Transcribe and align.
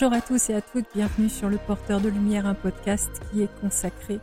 Bonjour 0.00 0.14
à 0.14 0.20
tous 0.20 0.50
et 0.50 0.54
à 0.54 0.62
toutes, 0.62 0.86
bienvenue 0.94 1.28
sur 1.28 1.48
Le 1.48 1.58
Porteur 1.58 2.00
de 2.00 2.08
Lumière, 2.08 2.46
un 2.46 2.54
podcast 2.54 3.10
qui 3.32 3.42
est 3.42 3.60
consacré 3.60 4.20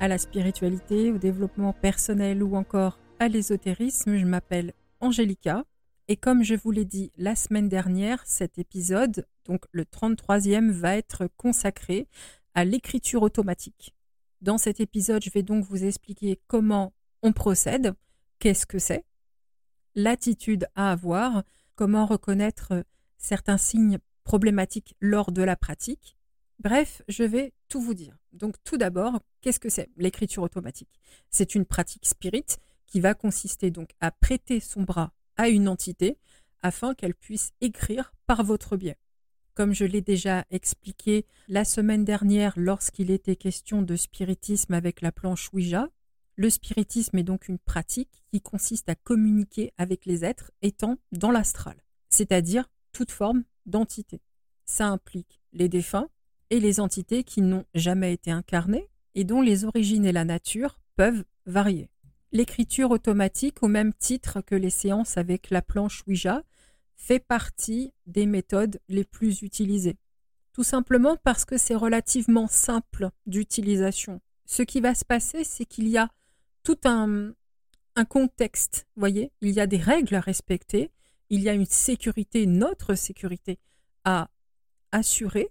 à 0.00 0.08
la 0.08 0.18
spiritualité, 0.18 1.12
au 1.12 1.18
développement 1.18 1.72
personnel 1.72 2.42
ou 2.42 2.56
encore 2.56 2.98
à 3.20 3.28
l'ésotérisme. 3.28 4.16
Je 4.16 4.24
m'appelle 4.24 4.72
Angélica 4.98 5.64
et 6.08 6.16
comme 6.16 6.42
je 6.42 6.56
vous 6.56 6.72
l'ai 6.72 6.84
dit 6.84 7.12
la 7.16 7.36
semaine 7.36 7.68
dernière, 7.68 8.20
cet 8.26 8.58
épisode, 8.58 9.24
donc 9.44 9.64
le 9.70 9.84
33e, 9.84 10.72
va 10.72 10.96
être 10.96 11.28
consacré 11.36 12.08
à 12.56 12.64
l'écriture 12.64 13.22
automatique. 13.22 13.94
Dans 14.40 14.58
cet 14.58 14.80
épisode, 14.80 15.22
je 15.22 15.30
vais 15.30 15.44
donc 15.44 15.64
vous 15.66 15.84
expliquer 15.84 16.40
comment 16.48 16.92
on 17.22 17.30
procède, 17.30 17.94
qu'est-ce 18.40 18.66
que 18.66 18.80
c'est, 18.80 19.04
l'attitude 19.94 20.66
à 20.74 20.90
avoir, 20.90 21.44
comment 21.76 22.06
reconnaître 22.06 22.84
certains 23.18 23.56
signes 23.56 24.00
problématiques 24.24 24.94
lors 25.00 25.32
de 25.32 25.42
la 25.42 25.56
pratique. 25.56 26.16
Bref, 26.58 27.02
je 27.08 27.24
vais 27.24 27.52
tout 27.68 27.80
vous 27.80 27.94
dire. 27.94 28.16
Donc 28.32 28.56
tout 28.64 28.76
d'abord, 28.76 29.20
qu'est-ce 29.40 29.60
que 29.60 29.68
c'est 29.68 29.90
l'écriture 29.96 30.42
automatique? 30.42 31.00
C'est 31.30 31.54
une 31.54 31.64
pratique 31.64 32.06
spirit 32.06 32.46
qui 32.86 33.00
va 33.00 33.14
consister 33.14 33.70
donc 33.70 33.90
à 34.00 34.10
prêter 34.10 34.60
son 34.60 34.82
bras 34.82 35.12
à 35.36 35.48
une 35.48 35.68
entité 35.68 36.18
afin 36.62 36.94
qu'elle 36.94 37.14
puisse 37.14 37.52
écrire 37.60 38.14
par 38.26 38.44
votre 38.44 38.76
biais. 38.76 38.98
Comme 39.54 39.74
je 39.74 39.84
l'ai 39.84 40.00
déjà 40.00 40.44
expliqué 40.50 41.26
la 41.48 41.64
semaine 41.64 42.04
dernière 42.04 42.54
lorsqu'il 42.56 43.10
était 43.10 43.36
question 43.36 43.82
de 43.82 43.96
spiritisme 43.96 44.72
avec 44.72 45.00
la 45.00 45.12
planche 45.12 45.52
Ouija, 45.52 45.88
le 46.36 46.48
spiritisme 46.48 47.18
est 47.18 47.24
donc 47.24 47.48
une 47.48 47.58
pratique 47.58 48.24
qui 48.30 48.40
consiste 48.40 48.88
à 48.88 48.94
communiquer 48.94 49.72
avec 49.76 50.06
les 50.06 50.24
êtres 50.24 50.50
étant 50.62 50.96
dans 51.12 51.30
l'astral, 51.30 51.76
c'est-à-dire 52.08 52.70
toute 52.92 53.10
forme 53.10 53.44
d'entité. 53.66 54.20
Ça 54.64 54.88
implique 54.88 55.40
les 55.52 55.68
défunts 55.68 56.08
et 56.50 56.60
les 56.60 56.80
entités 56.80 57.24
qui 57.24 57.42
n'ont 57.42 57.64
jamais 57.74 58.12
été 58.12 58.30
incarnées 58.30 58.88
et 59.14 59.24
dont 59.24 59.40
les 59.40 59.64
origines 59.64 60.04
et 60.04 60.12
la 60.12 60.24
nature 60.24 60.78
peuvent 60.96 61.24
varier. 61.46 61.88
L'écriture 62.30 62.90
automatique, 62.90 63.62
au 63.62 63.68
même 63.68 63.92
titre 63.92 64.40
que 64.40 64.54
les 64.54 64.70
séances 64.70 65.18
avec 65.18 65.50
la 65.50 65.60
planche 65.60 66.02
Ouija, 66.06 66.42
fait 66.96 67.18
partie 67.18 67.92
des 68.06 68.26
méthodes 68.26 68.80
les 68.88 69.04
plus 69.04 69.42
utilisées. 69.42 69.98
Tout 70.52 70.62
simplement 70.62 71.16
parce 71.16 71.44
que 71.44 71.58
c'est 71.58 71.74
relativement 71.74 72.46
simple 72.46 73.10
d'utilisation. 73.26 74.20
Ce 74.46 74.62
qui 74.62 74.80
va 74.80 74.94
se 74.94 75.04
passer, 75.04 75.44
c'est 75.44 75.64
qu'il 75.64 75.88
y 75.88 75.98
a 75.98 76.10
tout 76.62 76.78
un, 76.84 77.32
un 77.96 78.04
contexte, 78.04 78.86
voyez, 78.96 79.32
il 79.40 79.50
y 79.50 79.60
a 79.60 79.66
des 79.66 79.78
règles 79.78 80.14
à 80.14 80.20
respecter, 80.20 80.90
il 81.32 81.40
y 81.40 81.48
a 81.48 81.54
une 81.54 81.64
sécurité, 81.64 82.44
notre 82.44 82.94
sécurité 82.94 83.58
à 84.04 84.28
assurer, 84.92 85.48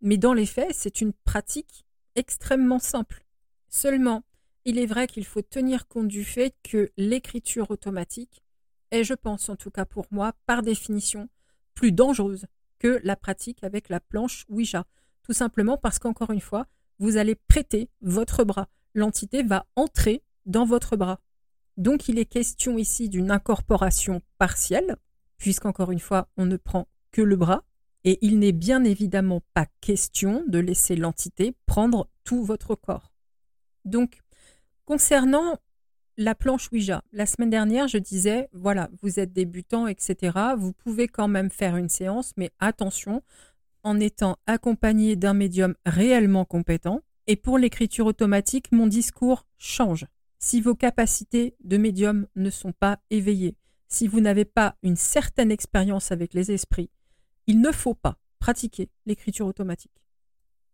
mais 0.00 0.16
dans 0.16 0.32
les 0.32 0.46
faits, 0.46 0.72
c'est 0.72 1.00
une 1.00 1.12
pratique 1.12 1.84
extrêmement 2.14 2.78
simple. 2.78 3.24
Seulement, 3.68 4.22
il 4.64 4.78
est 4.78 4.86
vrai 4.86 5.08
qu'il 5.08 5.24
faut 5.24 5.42
tenir 5.42 5.88
compte 5.88 6.06
du 6.06 6.22
fait 6.22 6.54
que 6.62 6.92
l'écriture 6.96 7.72
automatique 7.72 8.44
est, 8.92 9.02
je 9.02 9.14
pense 9.14 9.48
en 9.48 9.56
tout 9.56 9.72
cas 9.72 9.84
pour 9.84 10.06
moi, 10.12 10.34
par 10.46 10.62
définition, 10.62 11.28
plus 11.74 11.90
dangereuse 11.90 12.46
que 12.78 13.00
la 13.02 13.16
pratique 13.16 13.64
avec 13.64 13.88
la 13.88 13.98
planche 13.98 14.44
Ouija. 14.48 14.84
Tout 15.24 15.32
simplement 15.32 15.76
parce 15.76 15.98
qu'encore 15.98 16.30
une 16.30 16.40
fois, 16.40 16.68
vous 17.00 17.16
allez 17.16 17.34
prêter 17.34 17.90
votre 18.02 18.44
bras. 18.44 18.68
L'entité 18.94 19.42
va 19.42 19.66
entrer 19.74 20.22
dans 20.46 20.64
votre 20.64 20.96
bras. 20.96 21.18
Donc 21.76 22.08
il 22.08 22.20
est 22.20 22.24
question 22.24 22.78
ici 22.78 23.08
d'une 23.08 23.32
incorporation 23.32 24.22
partielle, 24.38 24.96
puisqu'encore 25.38 25.90
une 25.90 26.00
fois, 26.00 26.28
on 26.36 26.46
ne 26.46 26.56
prend 26.56 26.88
que 27.10 27.22
le 27.22 27.36
bras, 27.36 27.64
et 28.04 28.18
il 28.22 28.38
n'est 28.38 28.52
bien 28.52 28.84
évidemment 28.84 29.42
pas 29.54 29.66
question 29.80 30.44
de 30.46 30.58
laisser 30.58 30.96
l'entité 30.96 31.54
prendre 31.66 32.08
tout 32.24 32.44
votre 32.44 32.74
corps. 32.74 33.12
Donc, 33.84 34.20
concernant 34.84 35.58
la 36.16 36.34
planche 36.34 36.70
Ouija, 36.72 37.02
la 37.12 37.26
semaine 37.26 37.50
dernière, 37.50 37.88
je 37.88 37.98
disais, 37.98 38.48
voilà, 38.52 38.90
vous 39.02 39.20
êtes 39.20 39.32
débutant, 39.32 39.86
etc. 39.86 40.36
Vous 40.56 40.72
pouvez 40.72 41.06
quand 41.06 41.28
même 41.28 41.50
faire 41.50 41.76
une 41.76 41.88
séance, 41.88 42.32
mais 42.36 42.50
attention, 42.58 43.22
en 43.84 44.00
étant 44.00 44.36
accompagné 44.46 45.16
d'un 45.16 45.34
médium 45.34 45.74
réellement 45.86 46.44
compétent. 46.44 47.02
Et 47.26 47.36
pour 47.36 47.58
l'écriture 47.58 48.06
automatique, 48.06 48.72
mon 48.72 48.86
discours 48.86 49.46
change. 49.58 50.06
Si 50.38 50.60
vos 50.60 50.74
capacités 50.74 51.54
de 51.62 51.76
médium 51.76 52.26
ne 52.36 52.50
sont 52.50 52.72
pas 52.72 52.98
éveillées, 53.10 53.56
si 53.88 54.06
vous 54.06 54.20
n'avez 54.20 54.44
pas 54.44 54.76
une 54.82 54.96
certaine 54.96 55.50
expérience 55.50 56.12
avec 56.12 56.34
les 56.34 56.52
esprits, 56.52 56.90
il 57.46 57.60
ne 57.60 57.72
faut 57.72 57.94
pas 57.94 58.18
pratiquer 58.38 58.90
l'écriture 59.06 59.46
automatique. 59.46 60.04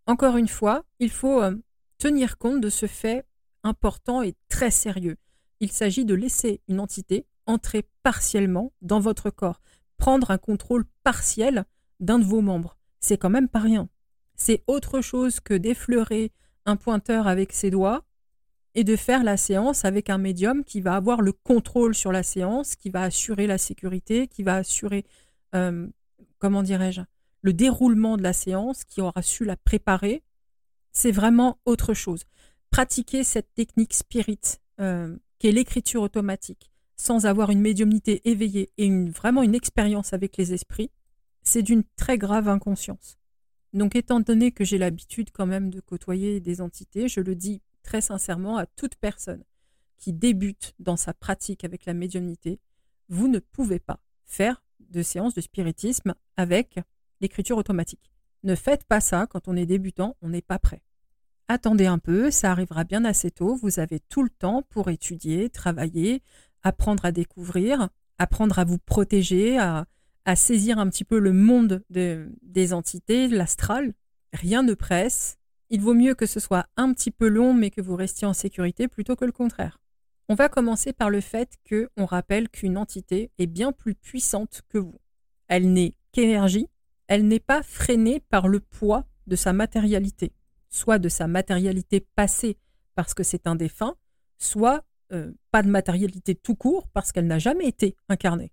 Encore 0.07 0.37
une 0.37 0.49
fois, 0.49 0.85
il 0.99 1.11
faut 1.11 1.41
euh, 1.41 1.57
tenir 1.99 2.37
compte 2.37 2.61
de 2.61 2.69
ce 2.69 2.87
fait 2.87 3.25
important 3.63 4.23
et 4.23 4.35
très 4.49 4.71
sérieux. 4.71 5.17
Il 5.61 5.73
s'agit 5.73 6.05
de 6.05 6.15
laisser 6.15 6.61
une 6.69 6.81
entité 6.81 7.27
entrer 7.47 7.89
partiellement 8.03 8.73
dans 8.83 9.01
votre 9.01 9.31
corps, 9.31 9.61
prendre 9.97 10.31
un 10.31 10.39
contrôle 10.39 10.85
partiel 11.03 11.65
d'un 12.01 12.19
de 12.19 12.25
vos 12.25 12.43
membres. 12.43 12.77
C'est 13.01 13.19
quand 13.19 13.31
même 13.31 13.49
pas 13.49 13.61
rien. 13.61 13.89
C'est 14.37 14.63
autre 14.67 15.01
chose 15.01 15.41
que 15.41 15.55
d'effleurer 15.55 16.33
un 16.67 16.77
pointeur 16.77 17.27
avec 17.27 17.53
ses 17.53 17.71
doigts 17.71 18.05
et 18.75 18.85
de 18.85 18.97
faire 18.97 19.23
la 19.23 19.37
séance 19.37 19.85
avec 19.85 20.11
un 20.11 20.19
médium 20.19 20.65
qui 20.65 20.81
va 20.81 20.97
avoir 20.97 21.21
le 21.23 21.33
contrôle 21.33 21.95
sur 21.95 22.13
la 22.13 22.23
séance, 22.23 22.75
qui 22.75 22.91
va 22.91 23.03
assurer 23.03 23.47
la 23.47 23.59
sécurité, 23.59 24.27
qui 24.27 24.43
va 24.43 24.57
assurer, 24.57 25.05
euh, 25.55 25.87
comment 26.39 26.63
dirais-je, 26.63 27.03
le 27.43 27.53
déroulement 27.53 28.17
de 28.17 28.23
la 28.23 28.33
séance, 28.33 28.85
qui 28.85 29.01
aura 29.01 29.23
su 29.23 29.45
la 29.45 29.57
préparer. 29.57 30.23
C'est 30.93 31.13
vraiment 31.13 31.59
autre 31.65 31.95
chose. 31.95 32.25
Pratiquer 32.71 33.23
cette 33.23 33.53
technique 33.55 33.95
spirit, 33.95 34.41
euh, 34.81 35.17
qui 35.39 35.49
est 35.49 35.53
l'écriture 35.53 36.03
automatique, 36.03 36.73
sans 36.97 37.27
avoir 37.27 37.51
une 37.51 37.61
médiumnité 37.61 38.29
éveillée 38.29 38.73
et 38.79 38.91
vraiment 39.09 39.43
une 39.43 39.55
expérience 39.55 40.13
avec 40.13 40.37
les 40.37 40.53
esprits, 40.53 40.91
c'est 41.43 41.63
d'une 41.63 41.85
très 41.97 42.19
grave 42.19 42.49
inconscience. 42.49 43.19
Donc 43.73 43.97
étant 43.97 44.21
donné 44.21 44.53
que 44.53 44.65
j'ai 44.65 44.79
l'habitude 44.79 45.31
quand 45.33 45.47
même 45.47 45.71
de 45.71 45.81
côtoyer 45.81 46.41
des 46.41 46.61
entités, 46.61 47.09
je 47.09 47.21
le 47.21 47.35
dis 47.35 47.61
très 47.85 48.01
sincèrement 48.01 48.57
à 48.57 48.67
toute 48.67 48.97
personne 48.97 49.45
qui 49.99 50.13
débute 50.13 50.75
dans 50.81 50.97
sa 50.97 51.15
pratique 51.15 51.65
avec 51.65 51.87
la 51.87 51.95
médiumnité, 51.95 52.59
vous 53.09 53.29
ne 53.29 53.39
pouvez 53.39 53.79
pas 53.79 54.01
faire 54.25 54.65
de 54.81 55.03
séance 55.03 55.35
de 55.35 55.41
spiritisme 55.41 56.15
avec 56.37 56.81
l'écriture 57.21 57.59
automatique. 57.59 58.11
Ne 58.43 58.55
faites 58.55 58.85
pas 58.85 59.01
ça 59.01 59.27
quand 59.29 59.49
on 59.49 59.57
est 59.57 59.67
débutant, 59.67 60.17
on 60.21 60.29
n'est 60.29 60.43
pas 60.43 60.59
prêt. 60.59 60.83
Attendez 61.49 61.87
un 61.87 61.99
peu, 61.99 62.31
ça 62.31 62.51
arrivera 62.51 62.85
bien 62.85 63.05
assez 63.05 63.31
tôt, 63.31 63.55
vous 63.55 63.79
avez 63.79 64.01
tout 64.01 64.23
le 64.23 64.31
temps 64.31 64.63
pour 64.71 64.89
étudier, 64.89 65.51
travailler, 65.51 66.23
apprendre 66.63 67.05
à 67.05 67.13
découvrir, 67.13 67.89
apprendre 68.19 68.59
à 68.59 68.65
vous 68.65 68.79
protéger, 68.79 69.59
à, 69.59 69.87
saisir 70.37 70.79
un 70.79 70.89
petit 70.89 71.05
peu 71.05 71.19
le 71.19 71.35
monde 71.35 71.85
des 71.91 72.73
entités, 72.73 73.29
l'astral. 73.29 73.93
Rien 74.33 74.63
ne 74.63 74.73
presse, 74.73 75.37
il 75.71 75.81
vaut 75.81 75.95
mieux 75.95 76.15
que 76.15 76.27
ce 76.27 76.41
soit 76.41 76.67
un 76.77 76.93
petit 76.93 77.11
peu 77.11 77.29
long, 77.29 77.55
mais 77.55 77.71
que 77.71 77.81
vous 77.81 77.97
restiez 77.97 78.27
en 78.27 78.33
sécurité 78.33 78.89
plutôt 78.89 79.17
que 79.17 79.25
le 79.25 79.33
contraire. 79.33 79.79
On 80.29 80.35
va 80.35 80.49
commencer 80.49 80.93
par 80.93 81.11
le 81.11 81.21
fait 81.21 81.55
que 81.65 81.91
on 81.97 82.07
rappelle 82.07 82.49
qu'une 82.49 82.79
entité 82.79 83.31
est 83.39 83.47
bien 83.47 83.73
plus 83.73 83.95
puissante 83.95 84.63
que 84.69 84.79
vous. 84.79 85.01
Elle 85.49 85.73
n'est 85.73 85.95
qu'énergie, 86.13 86.69
elle 87.09 87.29
n'est 87.29 87.41
pas 87.41 87.63
freinée 87.63 88.21
par 88.21 88.49
le 88.49 88.61
poids 88.61 89.05
de 89.27 89.37
sa 89.37 89.53
matérialité, 89.53 90.33
soit 90.71 90.99
de 90.99 91.09
sa 91.09 91.27
matérialité 91.27 92.01
passée 92.01 92.57
parce 92.95 93.13
que 93.13 93.23
c'est 93.23 93.47
un 93.47 93.55
défunt, 93.55 93.97
soit 94.39 94.85
euh, 95.13 95.33
pas 95.51 95.63
de 95.63 95.69
matérialité 95.69 96.35
tout 96.35 96.55
court 96.55 96.89
parce 96.89 97.13
qu'elle 97.13 97.27
n'a 97.27 97.39
jamais 97.39 97.67
été 97.67 97.97
incarnée. 98.09 98.53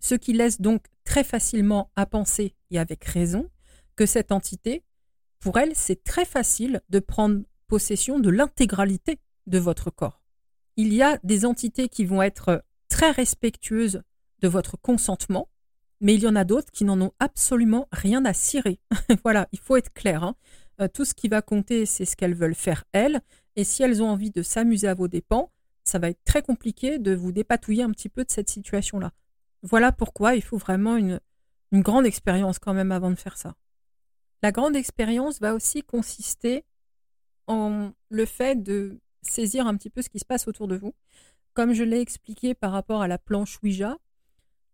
Ce 0.00 0.14
qui 0.14 0.32
laisse 0.32 0.60
donc 0.60 0.86
très 1.04 1.24
facilement 1.24 1.90
à 1.94 2.06
penser, 2.06 2.56
et 2.70 2.78
avec 2.78 3.04
raison, 3.04 3.50
que 3.96 4.06
cette 4.06 4.32
entité 4.32 4.82
pour 5.42 5.58
elle, 5.58 5.74
c'est 5.74 6.04
très 6.04 6.24
facile 6.24 6.80
de 6.88 7.00
prendre 7.00 7.42
possession 7.66 8.20
de 8.20 8.30
l'intégralité 8.30 9.18
de 9.48 9.58
votre 9.58 9.90
corps. 9.90 10.22
Il 10.76 10.94
y 10.94 11.02
a 11.02 11.18
des 11.24 11.44
entités 11.44 11.88
qui 11.88 12.04
vont 12.04 12.22
être 12.22 12.64
très 12.88 13.10
respectueuses 13.10 14.02
de 14.40 14.48
votre 14.48 14.76
consentement, 14.76 15.48
mais 16.00 16.14
il 16.14 16.22
y 16.22 16.28
en 16.28 16.36
a 16.36 16.44
d'autres 16.44 16.70
qui 16.70 16.84
n'en 16.84 17.00
ont 17.00 17.12
absolument 17.18 17.88
rien 17.90 18.24
à 18.24 18.32
cirer. 18.32 18.78
voilà, 19.24 19.48
il 19.50 19.58
faut 19.58 19.76
être 19.76 19.92
clair. 19.92 20.22
Hein. 20.22 20.36
Euh, 20.80 20.86
tout 20.86 21.04
ce 21.04 21.12
qui 21.12 21.26
va 21.26 21.42
compter, 21.42 21.86
c'est 21.86 22.04
ce 22.04 22.14
qu'elles 22.14 22.36
veulent 22.36 22.54
faire 22.54 22.84
elles, 22.92 23.20
et 23.56 23.64
si 23.64 23.82
elles 23.82 24.00
ont 24.00 24.10
envie 24.10 24.30
de 24.30 24.42
s'amuser 24.42 24.86
à 24.86 24.94
vos 24.94 25.08
dépens, 25.08 25.50
ça 25.82 25.98
va 25.98 26.08
être 26.08 26.22
très 26.24 26.42
compliqué 26.42 27.00
de 27.00 27.16
vous 27.16 27.32
dépatouiller 27.32 27.82
un 27.82 27.90
petit 27.90 28.08
peu 28.08 28.24
de 28.24 28.30
cette 28.30 28.48
situation-là. 28.48 29.10
Voilà 29.62 29.90
pourquoi 29.90 30.36
il 30.36 30.42
faut 30.42 30.56
vraiment 30.56 30.96
une, 30.96 31.20
une 31.72 31.82
grande 31.82 32.06
expérience 32.06 32.60
quand 32.60 32.74
même 32.74 32.92
avant 32.92 33.10
de 33.10 33.16
faire 33.16 33.36
ça. 33.36 33.56
La 34.42 34.52
grande 34.52 34.76
expérience 34.76 35.40
va 35.40 35.54
aussi 35.54 35.82
consister 35.82 36.64
en 37.46 37.92
le 38.08 38.26
fait 38.26 38.62
de 38.62 39.00
saisir 39.22 39.66
un 39.66 39.76
petit 39.76 39.90
peu 39.90 40.02
ce 40.02 40.08
qui 40.08 40.18
se 40.18 40.24
passe 40.24 40.48
autour 40.48 40.68
de 40.68 40.76
vous. 40.76 40.94
Comme 41.54 41.72
je 41.72 41.84
l'ai 41.84 42.00
expliqué 42.00 42.54
par 42.54 42.72
rapport 42.72 43.02
à 43.02 43.08
la 43.08 43.18
planche 43.18 43.58
Ouija, 43.62 43.96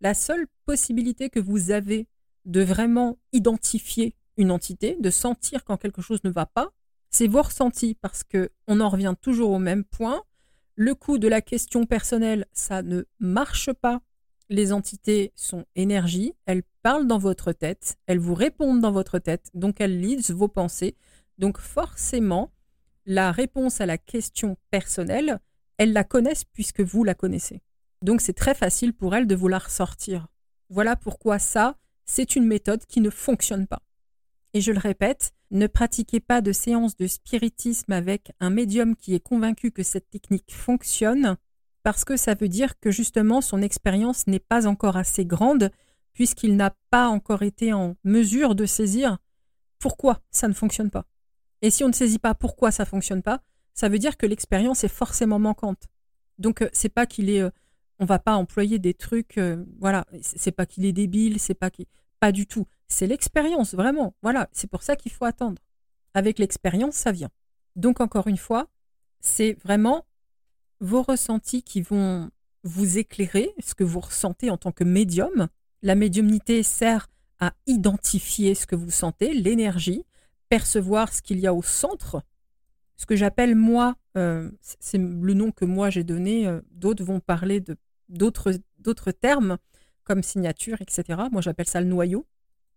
la 0.00 0.14
seule 0.14 0.46
possibilité 0.64 1.28
que 1.28 1.40
vous 1.40 1.70
avez 1.70 2.06
de 2.44 2.62
vraiment 2.62 3.18
identifier 3.32 4.14
une 4.36 4.50
entité, 4.50 4.96
de 5.00 5.10
sentir 5.10 5.64
quand 5.64 5.76
quelque 5.76 6.02
chose 6.02 6.22
ne 6.24 6.30
va 6.30 6.46
pas, 6.46 6.70
c'est 7.10 7.26
vos 7.26 7.42
ressentis 7.42 7.94
parce 7.94 8.22
que 8.22 8.50
on 8.68 8.80
en 8.80 8.88
revient 8.88 9.14
toujours 9.20 9.50
au 9.50 9.58
même 9.58 9.84
point. 9.84 10.22
Le 10.76 10.94
coup 10.94 11.18
de 11.18 11.28
la 11.28 11.40
question 11.40 11.84
personnelle, 11.84 12.46
ça 12.52 12.82
ne 12.82 13.04
marche 13.18 13.72
pas. 13.72 14.00
Les 14.50 14.72
entités 14.72 15.32
sont 15.36 15.66
énergie, 15.76 16.32
elles 16.46 16.62
parlent 16.82 17.06
dans 17.06 17.18
votre 17.18 17.52
tête, 17.52 17.98
elles 18.06 18.18
vous 18.18 18.34
répondent 18.34 18.80
dans 18.80 18.92
votre 18.92 19.18
tête, 19.18 19.50
donc 19.52 19.80
elles 19.80 20.00
lisent 20.00 20.30
vos 20.30 20.48
pensées. 20.48 20.96
Donc 21.36 21.58
forcément, 21.58 22.50
la 23.04 23.30
réponse 23.30 23.80
à 23.80 23.86
la 23.86 23.98
question 23.98 24.56
personnelle, 24.70 25.38
elles 25.76 25.92
la 25.92 26.04
connaissent 26.04 26.44
puisque 26.44 26.80
vous 26.80 27.04
la 27.04 27.14
connaissez. 27.14 27.60
Donc 28.00 28.20
c'est 28.20 28.32
très 28.32 28.54
facile 28.54 28.94
pour 28.94 29.14
elles 29.14 29.26
de 29.26 29.34
vous 29.34 29.48
la 29.48 29.58
ressortir. 29.58 30.28
Voilà 30.70 30.96
pourquoi 30.96 31.38
ça, 31.38 31.76
c'est 32.04 32.36
une 32.36 32.46
méthode 32.46 32.86
qui 32.86 33.00
ne 33.00 33.10
fonctionne 33.10 33.66
pas. 33.66 33.82
Et 34.54 34.60
je 34.62 34.72
le 34.72 34.78
répète, 34.78 35.32
ne 35.50 35.66
pratiquez 35.66 36.20
pas 36.20 36.40
de 36.40 36.52
séance 36.52 36.96
de 36.96 37.06
spiritisme 37.06 37.92
avec 37.92 38.32
un 38.40 38.50
médium 38.50 38.96
qui 38.96 39.14
est 39.14 39.20
convaincu 39.20 39.72
que 39.72 39.82
cette 39.82 40.08
technique 40.08 40.54
fonctionne, 40.54 41.36
parce 41.88 42.04
que 42.04 42.18
ça 42.18 42.34
veut 42.34 42.48
dire 42.48 42.78
que 42.80 42.90
justement 42.90 43.40
son 43.40 43.62
expérience 43.62 44.26
n'est 44.26 44.40
pas 44.40 44.66
encore 44.66 44.98
assez 44.98 45.24
grande, 45.24 45.70
puisqu'il 46.12 46.54
n'a 46.54 46.76
pas 46.90 47.08
encore 47.08 47.42
été 47.42 47.72
en 47.72 47.96
mesure 48.04 48.54
de 48.54 48.66
saisir 48.66 49.16
pourquoi 49.78 50.20
ça 50.30 50.48
ne 50.48 50.52
fonctionne 50.52 50.90
pas. 50.90 51.06
Et 51.62 51.70
si 51.70 51.84
on 51.84 51.88
ne 51.88 51.94
saisit 51.94 52.18
pas 52.18 52.34
pourquoi 52.34 52.72
ça 52.72 52.82
ne 52.82 52.88
fonctionne 52.88 53.22
pas, 53.22 53.40
ça 53.72 53.88
veut 53.88 53.98
dire 53.98 54.18
que 54.18 54.26
l'expérience 54.26 54.84
est 54.84 54.88
forcément 54.88 55.38
manquante. 55.38 55.84
Donc 56.36 56.60
euh, 56.60 56.68
c'est 56.74 56.90
pas 56.90 57.06
qu'il 57.06 57.30
est, 57.30 57.40
euh, 57.40 57.48
on 58.00 58.04
va 58.04 58.18
pas 58.18 58.34
employer 58.34 58.78
des 58.78 58.92
trucs, 58.92 59.38
euh, 59.38 59.64
voilà, 59.80 60.04
c'est 60.20 60.52
pas 60.52 60.66
qu'il 60.66 60.84
est 60.84 60.92
débile, 60.92 61.40
c'est 61.40 61.54
pas 61.54 61.70
qu'il, 61.70 61.86
pas 62.20 62.32
du 62.32 62.46
tout. 62.46 62.66
C'est 62.88 63.06
l'expérience, 63.06 63.72
vraiment. 63.72 64.14
Voilà, 64.20 64.50
c'est 64.52 64.68
pour 64.68 64.82
ça 64.82 64.94
qu'il 64.94 65.10
faut 65.10 65.24
attendre. 65.24 65.62
Avec 66.12 66.38
l'expérience, 66.38 66.96
ça 66.96 67.12
vient. 67.12 67.30
Donc, 67.76 68.02
encore 68.02 68.26
une 68.26 68.36
fois, 68.36 68.68
c'est 69.20 69.56
vraiment 69.64 70.04
vos 70.80 71.02
ressentis 71.02 71.62
qui 71.62 71.82
vont 71.82 72.30
vous 72.64 72.98
éclairer, 72.98 73.52
ce 73.60 73.74
que 73.74 73.84
vous 73.84 74.00
ressentez 74.00 74.50
en 74.50 74.56
tant 74.56 74.72
que 74.72 74.84
médium. 74.84 75.48
La 75.82 75.94
médiumnité 75.94 76.62
sert 76.62 77.08
à 77.40 77.54
identifier 77.66 78.54
ce 78.54 78.66
que 78.66 78.76
vous 78.76 78.90
sentez, 78.90 79.32
l'énergie, 79.32 80.04
percevoir 80.48 81.12
ce 81.12 81.22
qu'il 81.22 81.38
y 81.38 81.46
a 81.46 81.54
au 81.54 81.62
centre. 81.62 82.22
Ce 82.96 83.06
que 83.06 83.14
j'appelle 83.14 83.54
moi, 83.54 83.96
euh, 84.16 84.50
c'est 84.60 84.98
le 84.98 85.34
nom 85.34 85.52
que 85.52 85.64
moi 85.64 85.88
j'ai 85.88 86.02
donné, 86.02 86.46
euh, 86.48 86.60
d'autres 86.72 87.04
vont 87.04 87.20
parler 87.20 87.62
d'autres 88.08 89.12
termes 89.12 89.58
comme 90.02 90.22
signature, 90.22 90.80
etc. 90.80 91.22
Moi 91.30 91.40
j'appelle 91.42 91.68
ça 91.68 91.80
le 91.80 91.86
noyau 91.86 92.26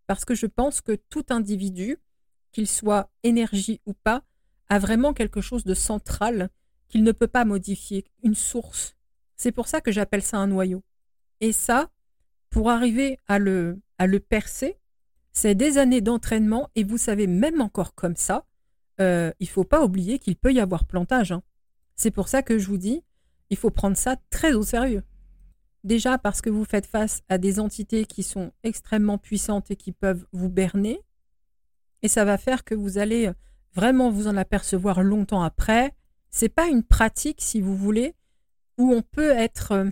parce 0.05 0.25
que 0.25 0.35
je 0.35 0.45
pense 0.45 0.81
que 0.81 0.91
tout 1.09 1.25
individu, 1.29 1.97
qu'il 2.51 2.67
soit 2.67 3.09
énergie 3.23 3.79
ou 3.85 3.93
pas, 3.93 4.23
a 4.67 4.77
vraiment 4.77 5.13
quelque 5.13 5.41
chose 5.41 5.63
de 5.63 5.73
central 5.73 6.49
qu'il 6.91 7.03
ne 7.03 7.11
peut 7.11 7.27
pas 7.27 7.45
modifier, 7.45 8.05
une 8.21 8.35
source. 8.35 8.95
C'est 9.35 9.51
pour 9.51 9.67
ça 9.67 9.81
que 9.81 9.91
j'appelle 9.91 10.21
ça 10.21 10.37
un 10.37 10.47
noyau. 10.47 10.83
Et 11.39 11.53
ça, 11.53 11.89
pour 12.51 12.69
arriver 12.69 13.17
à 13.27 13.39
le, 13.39 13.79
à 13.97 14.05
le 14.05 14.19
percer, 14.19 14.77
c'est 15.31 15.55
des 15.55 15.77
années 15.77 16.01
d'entraînement 16.01 16.69
et 16.75 16.83
vous 16.83 16.97
savez, 16.97 17.25
même 17.25 17.61
encore 17.61 17.95
comme 17.95 18.15
ça, 18.15 18.45
euh, 18.99 19.31
il 19.39 19.45
ne 19.45 19.51
faut 19.51 19.63
pas 19.63 19.83
oublier 19.83 20.19
qu'il 20.19 20.35
peut 20.35 20.53
y 20.53 20.59
avoir 20.59 20.85
plantage. 20.85 21.31
Hein. 21.31 21.41
C'est 21.95 22.11
pour 22.11 22.27
ça 22.27 22.43
que 22.43 22.59
je 22.59 22.67
vous 22.67 22.77
dis, 22.77 23.03
il 23.49 23.57
faut 23.57 23.71
prendre 23.71 23.97
ça 23.97 24.17
très 24.29 24.53
au 24.53 24.63
sérieux. 24.63 25.03
Déjà 25.83 26.17
parce 26.17 26.41
que 26.41 26.49
vous 26.49 26.65
faites 26.65 26.85
face 26.85 27.21
à 27.29 27.37
des 27.37 27.59
entités 27.59 28.05
qui 28.05 28.21
sont 28.21 28.51
extrêmement 28.63 29.17
puissantes 29.17 29.71
et 29.71 29.75
qui 29.75 29.91
peuvent 29.91 30.25
vous 30.33 30.49
berner. 30.49 31.01
Et 32.03 32.07
ça 32.07 32.25
va 32.25 32.37
faire 32.37 32.63
que 32.63 32.75
vous 32.75 32.97
allez 32.97 33.31
vraiment 33.73 34.11
vous 34.11 34.27
en 34.27 34.37
apercevoir 34.37 35.01
longtemps 35.01 35.41
après. 35.41 35.95
C'est 36.31 36.49
pas 36.49 36.67
une 36.67 36.83
pratique, 36.83 37.41
si 37.41 37.61
vous 37.61 37.75
voulez, 37.75 38.15
où 38.77 38.93
on 38.93 39.01
peut 39.01 39.31
être 39.31 39.73
euh, 39.73 39.89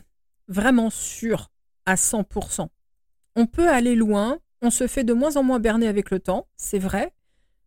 vraiment 0.48 0.90
sûr 0.90 1.52
à 1.86 1.96
100%. 1.96 2.68
On 3.36 3.46
peut 3.46 3.70
aller 3.70 3.96
loin, 3.96 4.40
on 4.62 4.70
se 4.70 4.88
fait 4.88 5.04
de 5.04 5.14
moins 5.14 5.38
en 5.38 5.44
moins 5.44 5.60
berner 5.60 5.88
avec 5.88 6.12
le 6.12 6.20
temps, 6.20 6.48
c'est 6.56 6.80
vrai, 6.80 7.14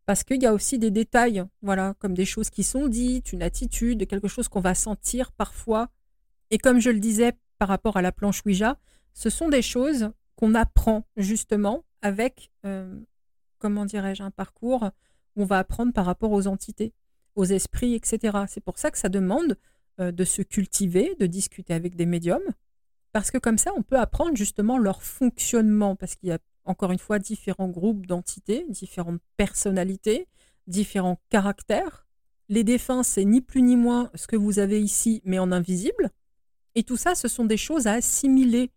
parce 0.07 0.25
qu'il 0.25 0.43
y 0.43 0.47
a 0.47 0.53
aussi 0.53 0.79
des 0.79 0.91
détails, 0.91 1.45
voilà, 1.63 1.95
comme 1.99 2.15
des 2.15 2.25
choses 2.25 2.51
qui 2.51 2.65
sont 2.65 2.89
dites, 2.89 3.33
une 3.33 3.43
attitude, 3.43 4.07
quelque 4.07 4.29
chose 4.29 4.49
qu'on 4.49 4.61
va 4.61 4.75
sentir 4.75 5.33
parfois. 5.33 5.89
Et 6.51 6.59
comme 6.59 6.81
je 6.81 6.91
le 6.91 6.99
disais 6.99 7.33
par 7.59 7.69
rapport 7.69 7.97
à 7.97 8.03
la 8.03 8.13
planche 8.13 8.43
Ouija, 8.45 8.79
ce 9.15 9.31
sont 9.31 9.49
des 9.49 9.63
choses 9.63 10.11
qu'on 10.35 10.55
apprend 10.55 11.07
justement 11.17 11.85
avec, 12.01 12.51
euh, 12.67 12.99
comment 13.59 13.85
dirais-je, 13.85 14.23
un 14.23 14.31
parcours 14.31 14.91
où 15.37 15.43
on 15.43 15.47
va 15.47 15.59
apprendre 15.59 15.93
par 15.93 16.05
rapport 16.05 16.33
aux 16.33 16.47
entités, 16.47 16.93
aux 17.35 17.45
esprits, 17.45 17.95
etc. 17.95 18.39
C'est 18.49 18.63
pour 18.63 18.79
ça 18.79 18.91
que 18.91 18.99
ça 18.99 19.09
demande 19.09 19.57
euh, 20.01 20.13
de 20.13 20.25
se 20.25 20.43
cultiver, 20.43 21.17
de 21.19 21.27
discuter 21.27 21.75
avec 21.75 21.97
des 21.97 22.07
médiums, 22.07 22.53
parce 23.13 23.31
que 23.31 23.39
comme 23.39 23.59
ça, 23.59 23.73
on 23.77 23.83
peut 23.83 23.99
apprendre 23.99 24.37
justement 24.37 24.79
leur 24.79 25.03
fonctionnement, 25.03 25.97
parce 25.97 26.17
qu'il 26.17 26.31
y 26.31 26.33
a 26.33 26.39
encore 26.65 26.93
une 26.93 26.99
fois 26.99 27.19
différents 27.19 27.69
groupes 27.69 28.07
d'entités, 28.07 28.65
différentes 28.69 29.21
personnalités, 29.37 30.29
différents 30.67 31.21
caractères. 31.29 32.07
Les 32.49 32.65
défunts, 32.65 33.03
c'est 33.03 33.25
ni 33.25 33.41
plus 33.41 33.63
ni 33.63 33.77
moins 33.77 34.11
ce 34.15 34.27
que 34.27 34.37
vous 34.37 34.59
avez 34.59 34.81
ici, 34.81 35.21
mais 35.25 35.39
en 35.39 35.53
invisible. 35.53 36.11
Et 36.75 36.85
tout 36.85 36.97
ça, 36.97 37.15
ce 37.15 37.29
sont 37.29 37.45
des 37.45 37.57
choses 37.57 37.87
à 37.87 37.93
assimiler 37.93 38.71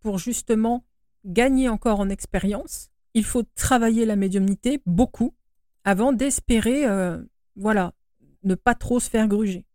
pour 0.00 0.18
justement 0.18 0.84
gagner 1.24 1.68
encore 1.68 2.00
en 2.00 2.08
expérience. 2.08 2.90
Il 3.14 3.24
faut 3.24 3.42
travailler 3.42 4.04
la 4.06 4.16
médiumnité 4.16 4.80
beaucoup 4.86 5.34
avant 5.84 6.12
d'espérer, 6.12 6.86
euh, 6.86 7.20
voilà, 7.56 7.92
ne 8.42 8.54
pas 8.54 8.74
trop 8.74 9.00
se 9.00 9.10
faire 9.10 9.28
gruger. 9.28 9.66